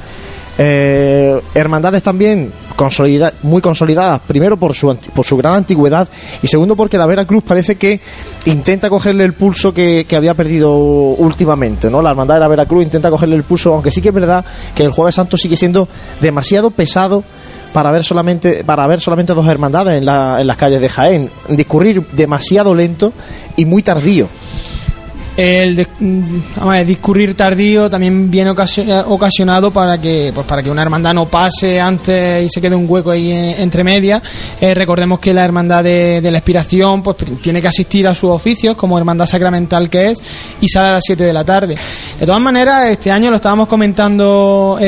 [0.58, 2.52] Eh, hermandades también
[3.42, 6.08] muy consolidadas, primero por su, por su gran antigüedad
[6.42, 8.00] y segundo porque la Vera Cruz parece que
[8.46, 12.02] intenta cogerle el pulso que, que había perdido últimamente, ¿no?
[12.02, 14.44] La hermandad de la Vera Cruz intenta cogerle el pulso, aunque sí que es verdad
[14.74, 15.88] que el Jueves Santo sigue siendo
[16.20, 17.24] demasiado pesado
[17.72, 21.30] para ver solamente para ver solamente dos hermandades en, la- en las calles de Jaén,
[21.48, 23.12] discurrir demasiado lento
[23.56, 24.28] y muy tardío.
[25.36, 25.86] El
[26.86, 31.80] discurrir tardío también viene eh, ocasionado para que pues para que una hermandad no pase
[31.80, 34.22] antes y se quede un hueco ahí eh, entre medias.
[34.60, 38.76] Eh, recordemos que la hermandad de, la expiración pues tiene que asistir a sus oficios
[38.76, 40.22] como hermandad sacramental que es
[40.60, 41.76] y sale a las 7 de la tarde.
[42.20, 44.78] De todas maneras, este año lo estábamos comentando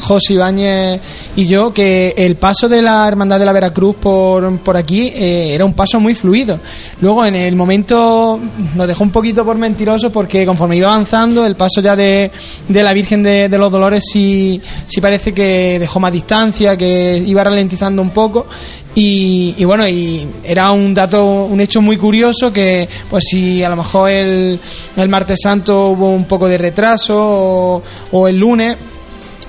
[0.00, 1.00] José Ibáñez
[1.36, 5.64] y yo que el paso de la hermandad de la Veracruz por, por aquí era
[5.64, 6.60] un paso muy fluido.
[7.00, 8.38] Luego en el momento
[8.74, 12.30] nos dejó un poquito por mentiroso porque conforme iba avanzando el paso ya de,
[12.68, 17.44] de la Virgen de, los Dolores sí, sí parece que dejó más distancia, que iba
[17.44, 18.46] ralentizando un poco.
[18.92, 23.76] Y, bueno, y era un dato, un hecho muy curioso que pues si a lo
[23.76, 24.58] mejor el,
[24.96, 28.76] el martes santo hubo un poco de retraso o, o el lunes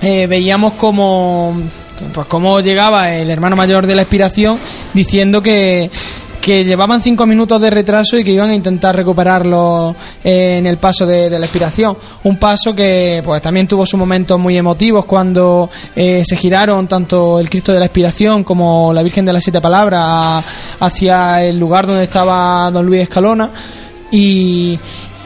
[0.00, 1.54] eh, veíamos como
[2.14, 4.58] pues cómo llegaba el hermano mayor de la expiración
[4.94, 5.90] diciendo que
[6.42, 10.76] que llevaban cinco minutos de retraso y que iban a intentar recuperarlo eh, en el
[10.76, 11.96] paso de, la expiración.
[12.24, 17.38] Un paso que pues también tuvo sus momentos muy emotivos cuando eh, se giraron tanto
[17.38, 20.44] el Cristo de la expiración como la Virgen de las Siete Palabras
[20.80, 23.48] hacia el lugar donde estaba don Luis Escalona
[24.10, 24.78] y,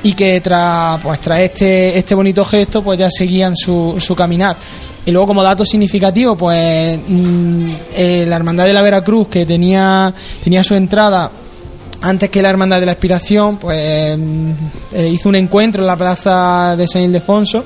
[0.02, 4.56] y que tras pues tras este este bonito gesto pues ya seguían su, su caminar.
[5.04, 10.12] Y luego como dato significativo pues mm, eh, la hermandad de la Veracruz que tenía
[10.42, 11.30] tenía su entrada
[12.02, 14.50] antes que la hermandad de la Aspiración pues mm,
[14.92, 17.64] eh, hizo un encuentro en la plaza de San Ildefonso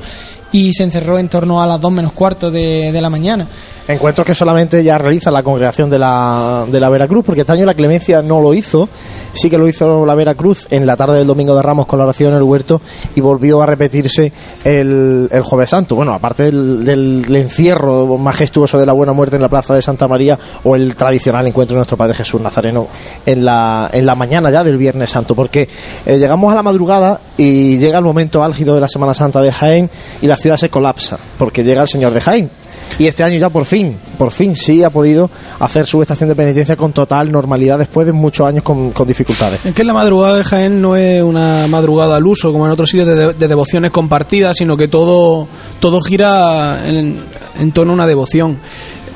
[0.53, 3.47] y se encerró en torno a las dos menos cuarto de, de la mañana
[3.91, 7.67] Encuentros que solamente ya realiza la congregación de la, de la Veracruz, porque este año
[7.67, 8.89] la Clemencia no lo hizo,
[9.33, 12.05] sí que lo hizo la Veracruz en la tarde del Domingo de Ramos con la
[12.05, 12.81] oración en el huerto
[13.17, 14.33] y volvió a repetirse
[14.63, 15.97] el, el Jueves Santo.
[15.97, 20.07] Bueno, aparte del, del encierro majestuoso de la Buena Muerte en la Plaza de Santa
[20.07, 22.87] María o el tradicional encuentro de nuestro Padre Jesús Nazareno
[23.27, 25.69] en la, en la mañana ya del Viernes Santo, porque
[26.07, 29.51] eh, llegamos a la madrugada y llega el momento álgido de la Semana Santa de
[29.51, 29.91] Jaén
[30.23, 32.51] y la ciudad se colapsa, porque llega el Señor de Jaén.
[32.99, 36.35] Y este año ya por fin, por fin sí ha podido hacer su estación de
[36.37, 39.61] penitencia con total normalidad después de muchos años con, dificultades.
[39.65, 42.91] Es que la madrugada de Jaén no es una madrugada al uso, como en otros
[42.91, 47.21] sitios de, de- de devociones compartidas, sino que todo, todo gira en,
[47.59, 48.59] en torno a una devoción.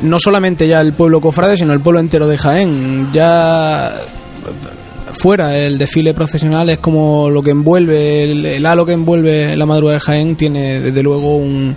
[0.00, 3.08] No solamente ya el pueblo cofrade, sino el pueblo entero de Jaén.
[3.12, 3.92] Ya
[5.12, 9.66] fuera el desfile procesional es como lo que envuelve, el, el halo que envuelve la
[9.66, 11.76] madrugada de Jaén tiene desde luego un,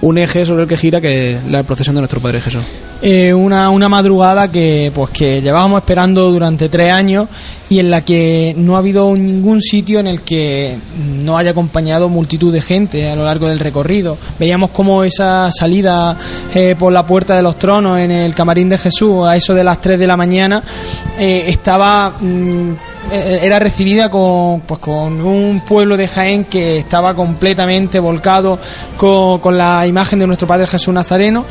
[0.00, 2.62] un eje sobre el que gira que la procesión de nuestro Padre Jesús.
[3.00, 7.28] Eh, una, una madrugada que pues que llevábamos esperando durante tres años
[7.68, 10.76] y en la que no ha habido ningún sitio en el que
[11.22, 14.18] no haya acompañado multitud de gente a lo largo del recorrido.
[14.38, 16.16] Veíamos como esa salida
[16.52, 19.62] eh, por la puerta de los tronos en el camarín de Jesús a eso de
[19.62, 20.62] las 3 de la mañana
[21.16, 22.72] eh, estaba mm,
[23.10, 28.58] era recibida con, pues, con un pueblo de Jaén que estaba completamente volcado
[28.96, 31.44] con, con la imagen de nuestro Padre Jesús Nazareno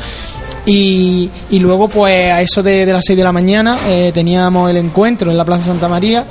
[0.68, 4.68] y, y luego, pues a eso de, de las 6 de la mañana, eh, teníamos
[4.68, 6.26] el encuentro en la Plaza Santa María.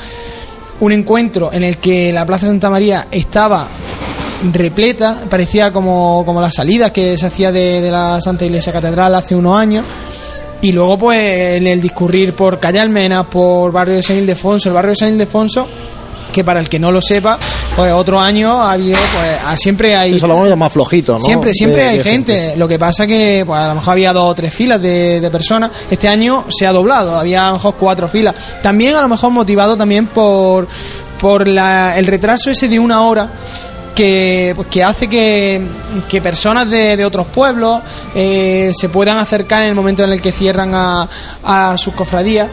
[0.79, 3.67] Un encuentro en el que la Plaza Santa María estaba
[4.53, 9.35] repleta, parecía como, como la salida que se hacía de la Santa Iglesia Catedral hace
[9.35, 9.83] unos años.
[10.61, 14.75] Y luego, pues, en el discurrir por Calle Almena, por barrio de San Ildefonso, el
[14.75, 15.67] barrio de San Ildefonso
[16.33, 17.39] que para el que no lo sepa,
[17.75, 20.11] pues otro año ha habido, pues a- siempre hay...
[20.11, 21.25] Sí, son los más flojitos, ¿no?
[21.25, 22.53] Siempre, siempre De- hay de gente.
[22.57, 25.31] Lo que pasa que pues, a lo mejor había dos o tres filas de, de
[25.31, 25.71] personas.
[25.89, 28.35] Este año se ha doblado, había a lo mejor cuatro filas.
[28.61, 30.67] También a lo mejor motivado también por,
[31.19, 33.29] por la- el retraso ese de una hora
[33.97, 35.59] que, pues, que hace que,
[36.07, 37.81] que personas de, de otros pueblos
[38.13, 41.09] eh, se puedan acercar en el momento en el que cierran a,
[41.43, 42.47] a sus cofradías.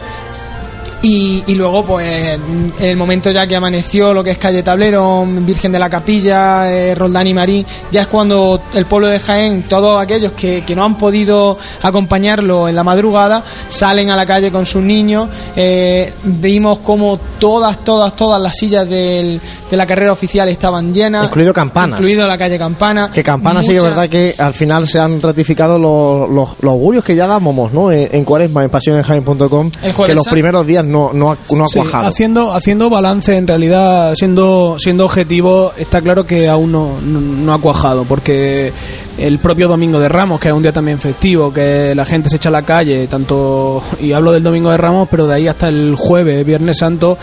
[1.07, 5.23] Y, y luego, pues, en el momento ya que amaneció lo que es calle Tablero,
[5.27, 9.63] Virgen de la Capilla, eh, Roldán y Marín, ya es cuando el pueblo de Jaén,
[9.69, 14.51] todos aquellos que, que no han podido acompañarlo en la madrugada, salen a la calle
[14.51, 15.29] con sus niños.
[15.55, 19.39] Eh, vimos como todas, todas, todas las sillas del-
[19.69, 21.25] de la carrera oficial estaban llenas.
[21.25, 21.99] Incluido Campanas.
[21.99, 23.11] Incluido la calle Campana.
[23.13, 26.71] Que Campana sí que es verdad que al final se han ratificado los, los, los
[26.71, 27.91] augurios que ya dábamos, ¿no?
[27.91, 31.67] En, en Cuaresma, en pasionenjaen.com, El que los primeros días no, no ha, no ha
[31.67, 32.07] Sí, cuajado.
[32.07, 37.53] haciendo haciendo balance en realidad siendo siendo objetivo está claro que aún no, no, no
[37.53, 38.71] ha cuajado porque
[39.17, 42.37] el propio domingo de Ramos que es un día también festivo que la gente se
[42.37, 45.67] echa a la calle tanto y hablo del domingo de Ramos pero de ahí hasta
[45.67, 47.17] el jueves Viernes Santo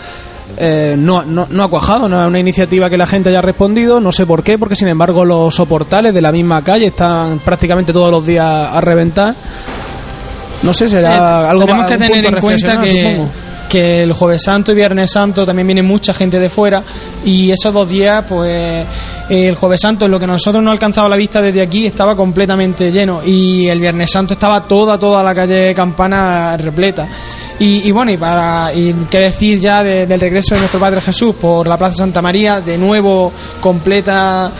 [0.57, 3.99] eh, no, no, no ha cuajado, no es una iniciativa que la gente haya respondido,
[3.99, 7.91] no sé por qué, porque sin embargo los soportales de la misma calle están prácticamente
[7.91, 9.33] todos los días a reventar.
[10.61, 13.31] No sé, será Eh, algo para- que un tener punto en cuenta que, supongo.
[13.73, 16.83] Que el jueves santo y viernes santo también viene mucha gente de fuera
[17.25, 18.51] y esos dos días pues
[19.29, 22.15] eh, el jueves santo en lo que nosotros no alcanzaba la vista desde aquí estaba
[22.15, 27.07] completamente lleno y el viernes santo estaba toda toda la calle Campana repleta.
[27.59, 31.33] Y, bueno y para y qué decir ya de- del regreso de nuestro Padre Jesús
[31.35, 34.51] por la Plaza Santa María de nuevo completa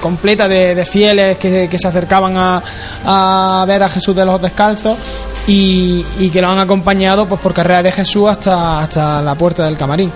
[0.00, 2.62] completa de, de fieles que, que se acercaban a,
[3.04, 4.96] a ver a Jesús de los descalzos
[5.46, 9.64] y, y que lo han acompañado pues por carrera de Jesús hasta, hasta la puerta
[9.64, 10.12] del camarín.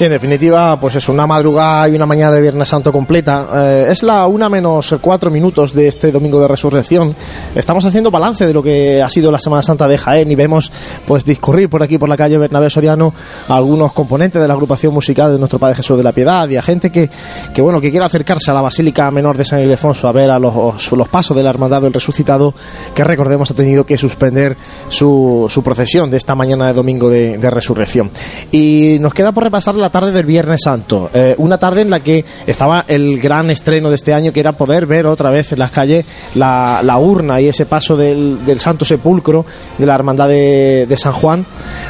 [0.00, 3.46] Sí, en definitiva, pues es una madrugada y una mañana de Viernes Santo completa.
[3.54, 7.14] Eh, es la una menos cuatro minutos de este domingo de resurrección.
[7.54, 10.72] Estamos haciendo balance de lo que ha sido la Semana Santa de Jaén y vemos
[11.06, 13.12] pues discurrir por aquí, por la calle Bernabé Soriano,
[13.46, 16.56] a algunos componentes de la agrupación musical de nuestro Padre Jesús de la Piedad y
[16.56, 17.10] a gente que,
[17.52, 20.38] que bueno, que quiera acercarse a la Basílica Menor de San Ildefonso a ver a
[20.38, 22.54] los, los pasos de la Hermandad del Resucitado,
[22.94, 24.56] que recordemos ha tenido que suspender
[24.88, 28.10] su, su procesión de esta mañana de domingo de, de resurrección.
[28.50, 32.00] Y nos queda por repasar la tarde del Viernes Santo, eh, una tarde en la
[32.00, 35.58] que estaba el gran estreno de este año, que era poder ver otra vez en
[35.58, 39.44] las calles la, urna y ese paso del, del Santo Sepulcro
[39.78, 41.44] de la Hermandad de, San Juan,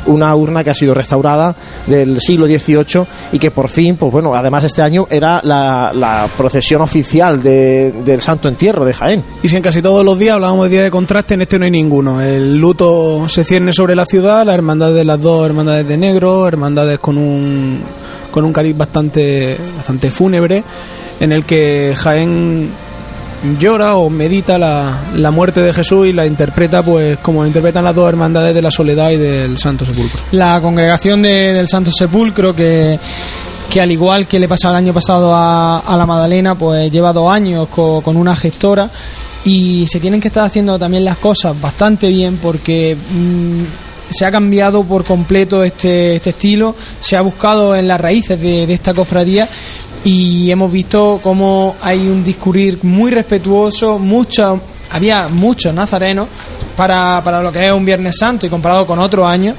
[0.07, 1.55] una urna que ha sido restaurada
[1.86, 6.28] del siglo XVIII y que por fin, pues bueno, además este año era la, la
[6.36, 9.24] procesión oficial de- del Santo Entierro de Jaén.
[9.42, 11.64] Y si en casi todos los días hablábamos de día de contraste, en este no
[11.64, 12.20] hay ninguno.
[12.20, 16.46] El luto se cierne sobre la ciudad, la hermandad de las dos hermandades de negro,
[16.46, 17.80] hermandades con un
[18.31, 20.62] con un cariz bastante bastante fúnebre,
[21.20, 22.70] en el que Jaén
[23.59, 27.95] llora o medita la, la muerte de Jesús y la interpreta pues como interpretan las
[27.95, 30.20] dos hermandades de la soledad y del Santo Sepulcro.
[30.33, 32.99] La congregación de- del Santo Sepulcro que
[33.70, 37.12] que al igual que le pasaba el año pasado a, a la Madalena, pues lleva
[37.12, 38.91] dos años co- con, una gestora
[39.45, 43.62] y se tienen que estar haciendo también las cosas bastante bien porque mm,
[44.11, 48.65] se ha cambiado por completo este, este estilo, se ha buscado en las raíces de,
[48.73, 49.49] esta cofradía
[50.05, 56.27] y hemos visto cómo hay un discurrir muy respetuoso, mucho, había muchos nazarenos
[56.77, 59.57] para, para lo que es un Viernes Santo y comparado con otros años.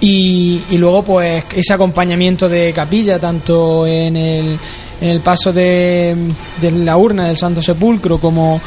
[0.00, 4.58] Y, luego pues ese acompañamiento de capilla tanto en el,
[5.00, 6.16] en el paso de,
[6.60, 8.60] la urna del Santo Sepulcro como,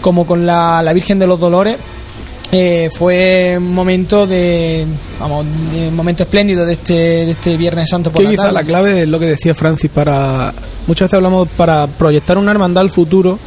[0.00, 1.76] como con la Virgen de los Dolores
[2.50, 4.86] eh, fue un momento de
[5.20, 8.42] vamos de- un momento espléndido de este, de este Viernes Santo por Que la quizá
[8.44, 8.54] tarde.
[8.54, 10.52] la clave es lo que decía Francis para
[10.86, 13.38] muchas veces hablamos para proyectar una hermandad al futuro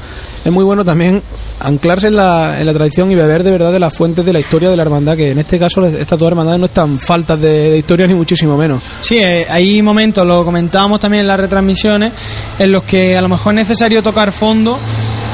[0.46, 1.22] es muy bueno también
[1.60, 4.40] anclarse en la, en la tradición y beber de verdad de las fuentes de la
[4.40, 7.72] historia de la hermandad que en este caso estas dos hermandades no están faltas de,
[7.72, 12.12] de historia ni muchísimo menos Sí, eh, hay momentos, lo comentábamos también en las retransmisiones,
[12.60, 14.78] en los que a lo mejor es necesario tocar fondo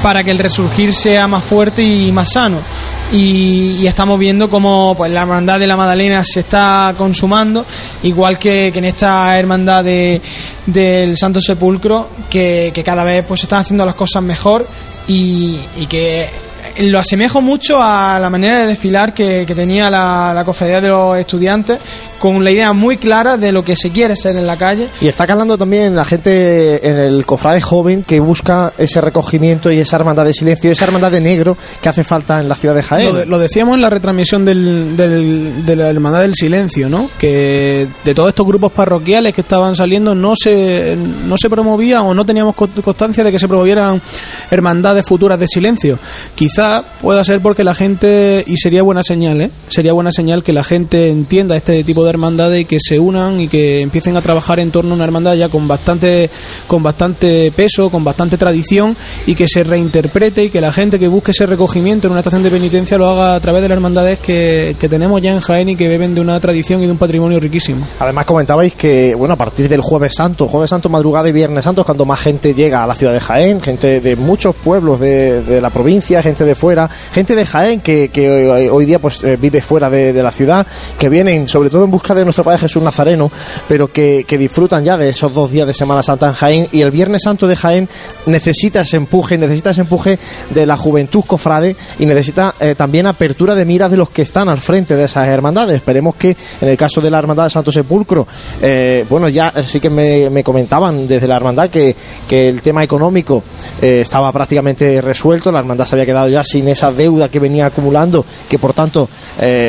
[0.03, 2.57] para que el resurgir sea más fuerte y más sano.
[3.11, 7.65] Y, estamos viendo cómo pues, la hermandad de la Madalena se está consumando,
[8.03, 10.21] igual que, que en esta hermandad de,
[10.65, 14.67] del Santo Sepulcro, que, que cada vez pues están haciendo las cosas mejor
[15.07, 16.29] y, y que
[16.79, 20.89] lo asemejo mucho a la manera de desfilar que, que tenía la, la cofradía de
[20.89, 21.79] los estudiantes,
[22.19, 24.87] con la idea muy clara de lo que se quiere ser en la calle.
[25.01, 29.79] Y está calando también la gente en el cofrade joven que busca ese recogimiento y
[29.79, 32.83] esa hermandad de silencio, esa hermandad de negro que hace falta en la ciudad de
[32.83, 33.09] Jaén.
[33.09, 37.09] Lo, de- lo decíamos en la retransmisión del, del- de la Hermandad del Silencio, ¿no?
[37.17, 42.13] Que de todos estos grupos parroquiales que estaban saliendo no se, no se promovían o
[42.13, 44.01] no teníamos co- constancia de que se promovieran
[44.51, 45.99] hermandades futuras de silencio.
[46.35, 49.51] Quizá pueda ser porque la gente, y sería buena señal, ¿eh?
[49.69, 53.39] Sería buena señal que la gente entienda este tipo de hermandades y que se unan
[53.39, 56.29] y que empiecen a trabajar en torno a una hermandad ya con bastante,
[56.67, 58.95] con bastante peso, con bastante tradición
[59.25, 62.43] y que se reinterprete y que la gente que busque ese recogimiento en una estación
[62.43, 65.69] de penitencia lo haga a través de las hermandades que, que tenemos ya en Jaén
[65.69, 67.85] y que beben de una tradición y de un patrimonio riquísimo.
[67.99, 71.81] Además comentabais que, bueno, a partir del jueves santo, jueves santo, madrugada y viernes santo
[71.81, 75.41] es cuando más gente llega a la ciudad de Jaén, gente de muchos pueblos de,
[75.41, 79.23] de la provincia, gente de fuera, gente de Jaén que, que hoy, hoy día pues
[79.23, 80.65] eh, vive fuera de, de la ciudad,
[80.97, 83.31] que vienen sobre todo en busca de nuestro Padre Jesús Nazareno,
[83.67, 86.91] pero que, disfrutan ya de esos dos días de Semana Santa en Jaén y el
[86.91, 87.89] viernes santo de Jaén
[88.27, 90.19] necesita ese empuje, necesita ese empuje
[90.51, 94.47] de la juventud cofrade y necesita eh, también apertura de miras de los que están
[94.47, 95.77] al frente de esas hermandades.
[95.77, 98.27] Esperemos que en el caso de la hermandad de Santo Sepulcro,
[98.61, 101.95] eh, bueno, ya eh, sí que me, me comentaban desde la hermandad que,
[102.27, 103.41] que el tema económico
[103.81, 108.23] estaba prácticamente resuelto, la hermandad se había quedado ya sin esa deuda que venía acumulando,
[108.47, 109.09] que por tanto,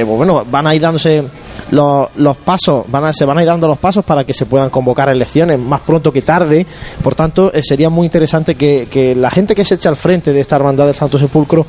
[0.07, 1.24] bueno, van a ir dándose
[1.70, 4.46] los, los pasos, van a, se van a ir dando los pasos para que se
[4.46, 6.66] puedan convocar elecciones más pronto que tarde.
[7.02, 10.32] Por tanto, eh, sería muy interesante que, que la gente que se echa al frente
[10.32, 11.66] de esta hermandad del Santo Sepulcro,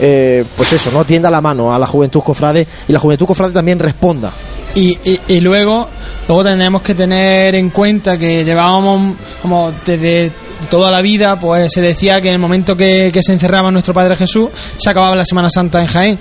[0.00, 3.52] eh, pues eso, no tienda la mano a la juventud cofrade y la juventud cofrade
[3.52, 4.30] también responda.
[4.74, 5.88] Y, y, y luego,
[6.28, 10.32] luego tenemos que tener en cuenta que llevábamos como desde
[10.68, 13.94] toda la vida, pues se decía que en el momento que, que se encerraba nuestro
[13.94, 16.18] Padre Jesús, se acababa la Semana Santa en Jaén.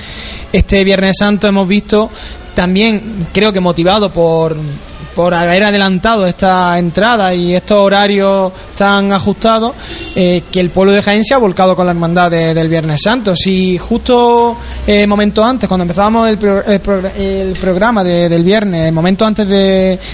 [0.51, 2.09] Este Viernes Santo hemos visto
[2.53, 4.55] también, creo que motivado por
[5.15, 9.73] por haber adelantado esta entrada y estos horarios tan ajustados,
[10.15, 13.01] eh, que el pueblo de Jaén se ha volcado con la hermandad de- del Viernes
[13.03, 13.35] Santo.
[13.35, 14.55] Si justo
[14.87, 19.25] eh, momento antes, cuando empezábamos el, pro- el progr- el programa de- del viernes, momento
[19.25, 19.55] antes de,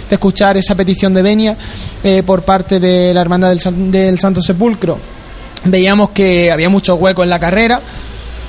[0.10, 1.56] de escuchar esa petición de venia
[2.04, 4.98] eh, por parte de la hermandad del, del Santo Sepulcro,
[5.66, 7.82] veíamos que había muchos huecos en la carrera.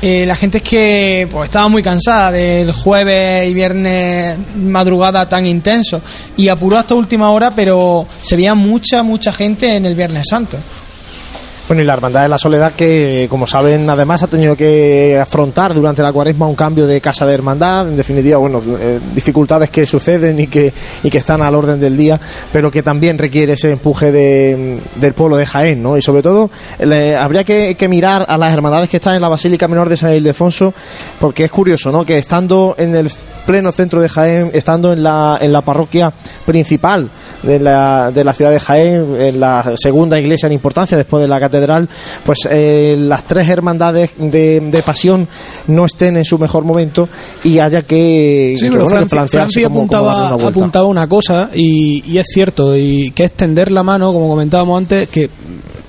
[0.00, 5.44] Eh, la gente es que pues, estaba muy cansada del jueves y viernes madrugada tan
[5.44, 6.00] intenso
[6.36, 10.58] y apuró hasta última hora, pero se veía mucha, mucha gente en el Viernes Santo.
[11.68, 15.74] Bueno, y la Hermandad de la Soledad, que como saben, además ha tenido que afrontar
[15.74, 19.84] durante la cuaresma un cambio de casa de hermandad, en definitiva, bueno, eh, dificultades que
[19.84, 22.18] suceden y que, y que están al orden del día,
[22.54, 25.98] pero que también requiere ese empuje de, del pueblo de Jaén, ¿no?
[25.98, 26.48] Y sobre todo,
[26.82, 29.98] le- habría que, que mirar a las hermandades que están en la Basílica Menor de
[29.98, 30.72] San Ildefonso,
[31.20, 32.02] porque es curioso, ¿no?
[32.06, 33.10] Que estando en el
[33.48, 36.12] pleno centro de Jaén, estando en la, en la parroquia
[36.44, 37.08] principal
[37.42, 41.28] de la, de la ciudad de Jaén, en la segunda iglesia en importancia después de
[41.28, 41.88] la catedral,
[42.26, 45.26] pues eh, las tres hermandades de, de pasión
[45.66, 47.08] no estén en su mejor momento
[47.42, 52.18] y haya que, Sí, que, pero bueno, que apuntaba, una apuntaba una cosa y, y
[52.18, 55.30] es cierto, y que es tender la mano, como comentábamos antes, que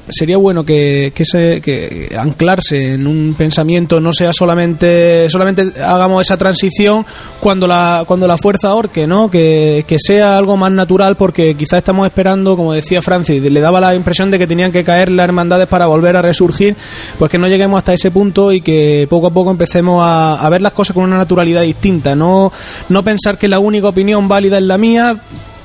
[0.10, 6.26] sería bueno que, que, se, que anclarse en un pensamiento no sea solamente solamente hagamos
[6.26, 7.05] esa transición
[7.39, 11.80] cuando la cuando la fuerza orque no que, que sea algo más natural porque quizás
[11.80, 15.26] estamos esperando como decía Francis le daba la impresión de que tenían que caer las
[15.26, 16.76] hermandades para volver a resurgir
[17.18, 20.49] pues que no lleguemos hasta ese punto y que poco a poco empecemos a, a
[20.49, 22.16] ver las cosas con una naturalidad distinta.
[22.16, 22.51] No
[22.89, 25.20] no pensar que la única opinión válida es la mía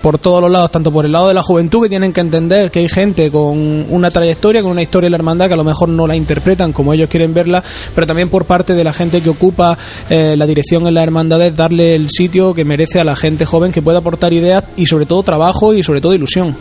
[0.04, 2.70] por todos los lados, tanto por el lado de la juventud, que tienen que entender
[2.70, 5.64] que hay gente con una trayectoria, con una historia de la hermandad, que a lo
[5.64, 9.22] mejor no la interpretan como ellos quieren verla, pero también por parte de la gente
[9.22, 9.78] que ocupa
[10.10, 13.46] eh, la dirección en la hermandad, es darle el sitio que merece a la gente
[13.46, 16.54] joven que pueda aportar ideas y sobre todo trabajo y sobre todo ilusión.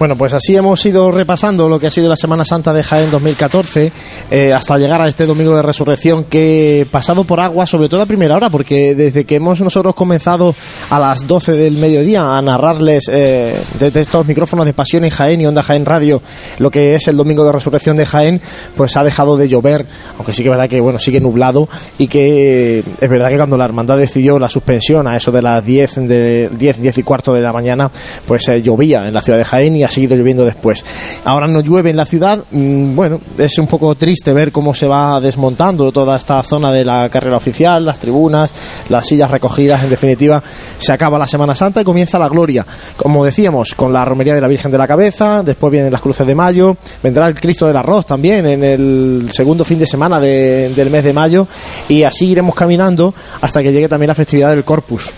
[0.00, 3.10] Bueno, pues así hemos ido repasando lo que ha sido la Semana Santa de Jaén
[3.10, 3.92] 2014
[4.30, 8.06] eh, hasta llegar a este Domingo de Resurrección que pasado por agua, sobre todo a
[8.06, 10.54] primera hora, porque desde que hemos nosotros comenzado
[10.88, 15.42] a las 12 del mediodía a narrarles eh, desde estos micrófonos de Pasión en Jaén
[15.42, 16.22] y Onda Jaén Radio
[16.56, 18.40] lo que es el Domingo de Resurrección de Jaén,
[18.78, 19.84] pues ha dejado de llover,
[20.16, 23.58] aunque sí que es verdad que bueno sigue nublado y que es verdad que cuando
[23.58, 27.34] la hermandad decidió la suspensión a eso de las 10, de 10, 10 y cuarto
[27.34, 27.90] de la mañana,
[28.26, 30.84] pues eh, llovía en la ciudad de Jaén y ha seguido lloviendo después.
[31.24, 34.86] Ahora no llueve en la ciudad, mm, bueno, es un poco triste ver cómo se
[34.86, 38.52] va desmontando toda esta zona de la carrera oficial, las tribunas,
[38.88, 40.42] las sillas recogidas, en definitiva,
[40.78, 42.64] se acaba la Semana Santa y comienza la gloria.
[42.96, 46.26] Como decíamos, con la romería de la Virgen de la Cabeza, después vienen las cruces
[46.26, 50.90] de mayo, vendrá el Cristo del Arroz también en el segundo fin de semana del
[50.90, 51.48] mes de mayo
[51.88, 55.10] y así iremos caminando hasta que llegue también la festividad del Corpus.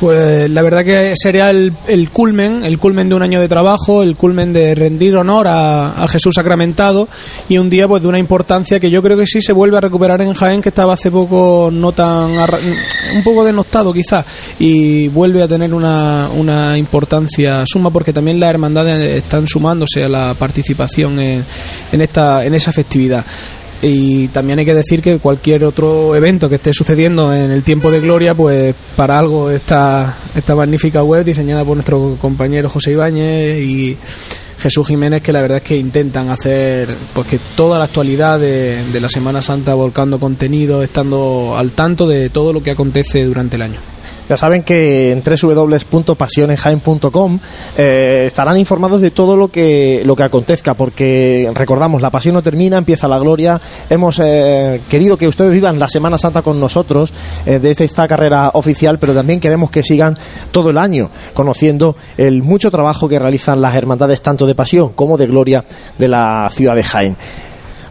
[0.00, 1.72] Pues la verdad que sería el,
[2.12, 6.34] culmen, el culmen de un año de trabajo, el culmen de rendir honor a, Jesús
[6.36, 7.08] sacramentado
[7.48, 9.80] y un día pues de una importancia que yo creo que sí se vuelve a
[9.80, 14.24] recuperar en Jaén, que estaba hace poco no tan un poco denostado quizás
[14.58, 20.08] y vuelve a tener una, una importancia suma porque también las hermandades están sumándose a
[20.08, 21.44] la participación en,
[21.92, 23.24] en esta en esa festividad.
[23.80, 27.90] Y también hay que decir que cualquier otro evento que esté sucediendo en el tiempo
[27.90, 33.60] de gloria, pues para algo esta, esta magnífica web diseñada por nuestro compañero José Ibáñez
[33.60, 33.96] y
[34.58, 39.00] Jesús Jiménez, que la verdad es que intentan hacer pues que toda la actualidad de
[39.00, 43.62] la Semana Santa volcando contenido, estando al tanto de todo lo que acontece durante el
[43.62, 43.97] año.
[44.28, 47.38] Ya saben que en www.pasionenjaen.com
[47.76, 52.42] eh, estarán informados de todo lo que, lo que acontezca, porque recordamos, la pasión no
[52.42, 53.58] termina, empieza la gloria.
[53.88, 57.12] Hemos eh, querido que ustedes vivan la Semana Santa con nosotros
[57.46, 60.18] eh, desde esta carrera oficial, pero también queremos que sigan
[60.50, 65.16] todo el año conociendo el mucho trabajo que realizan las hermandades tanto de pasión como
[65.16, 65.64] de gloria
[65.96, 67.16] de la ciudad de Jaén.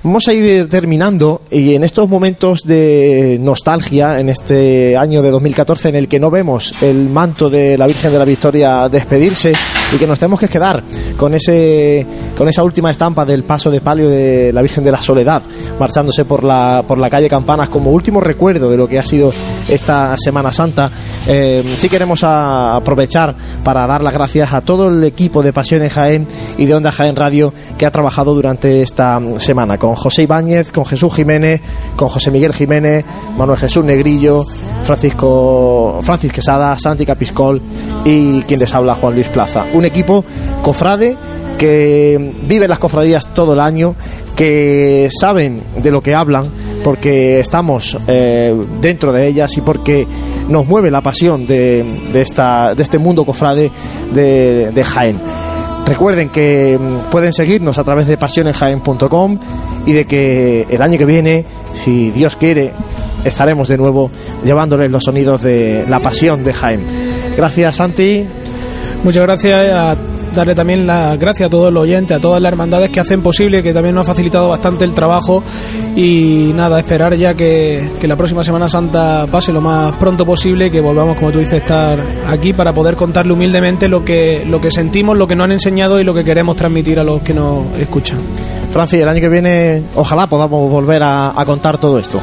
[0.08, 5.90] Vamos a ir terminando y en estos momentos de nostalgia, en este año de 2014
[5.90, 9.52] en el que no vemos el manto de la Virgen de la Victoria despedirse
[9.94, 10.84] y que nos tenemos que quedar
[11.16, 12.06] con ese
[12.38, 15.42] con esa última estampa del paso de palio de la Virgen de la Soledad
[15.80, 19.32] marchándose por la por la calle Campanas como último recuerdo de lo que ha sido
[19.68, 20.92] esta Semana Santa.
[21.26, 25.90] Eh, sí queremos aprovechar para dar las gracias a todo el equipo de Pasión en
[25.90, 26.28] Jaén
[26.58, 30.86] y de Onda Jaén Radio que ha trabajado durante esta semana con José Ibáñez, con
[30.86, 31.62] Jesús Jiménez,
[31.96, 33.06] con José Miguel Jiménez,
[33.38, 34.46] Manuel Jesús Negrillo,
[34.84, 37.62] Francisco Francis Quesada, Santi Capiscol
[38.06, 39.66] y quien les habla Juan Luis Plaza.
[39.78, 40.26] Un equipo
[40.64, 41.16] cofrade
[41.60, 43.96] que vive las cofradías todo el año,
[44.36, 46.50] que saben de lo que hablan,
[46.84, 50.08] porque estamos eh, dentro de ellas y porque
[50.50, 53.72] nos mueve la pasión de, esta, de este mundo cofrade
[54.14, 55.20] de, Jaén.
[55.86, 59.40] Recuerden que mm, pueden seguirnos a través de pasionenjaen.com
[59.86, 62.74] y de que el año que viene, si Dios quiere,
[63.24, 64.12] estaremos de nuevo
[64.44, 66.86] llevándoles los sonidos de la pasión de Jaén.
[67.38, 68.26] Gracias, Santi.
[69.04, 69.98] Muchas gracias a
[70.34, 73.64] darle también las gracias a todos los oyentes, a todas las hermandades que hacen posible,
[73.64, 75.44] que también nos ha facilitado bastante el trabajo
[75.96, 80.70] y nada, esperar ya que, que, la próxima Semana Santa pase lo más pronto posible,
[80.70, 84.72] que volvamos, como tú dices, estar aquí para poder contarle humildemente lo que, lo que
[84.72, 87.66] sentimos, lo que nos han enseñado y lo que queremos transmitir a los que nos
[87.78, 88.20] escuchan.
[88.70, 92.20] Francis, el año que viene ojalá podamos volver a contar todo esto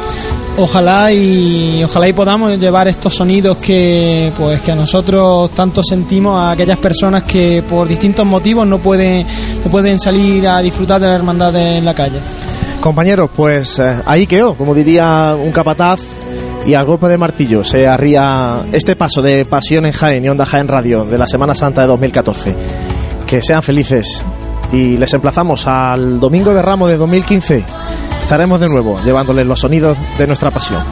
[0.56, 6.38] ojalá y ojalá y podamos llevar estos sonidos que pues que a nosotros tanto sentimos
[6.38, 9.26] a aquellas personas que por distintos motivos no pueden
[9.64, 12.18] no pueden salir a disfrutar de la hermandad en la calle.
[12.80, 16.00] Compañeros, pues eh, ahí quedó, como diría un capataz
[16.66, 20.44] y al golpe de martillo se arría este paso de Pasión en Jaén y Onda
[20.44, 22.54] Jaén Radio de la Semana Santa de 2014.
[23.26, 24.22] Que sean felices
[24.72, 27.64] y les emplazamos al Domingo de Ramo de 2015
[28.24, 30.82] estaremos de nuevo llevándoles los sonidos de nuestra pasión.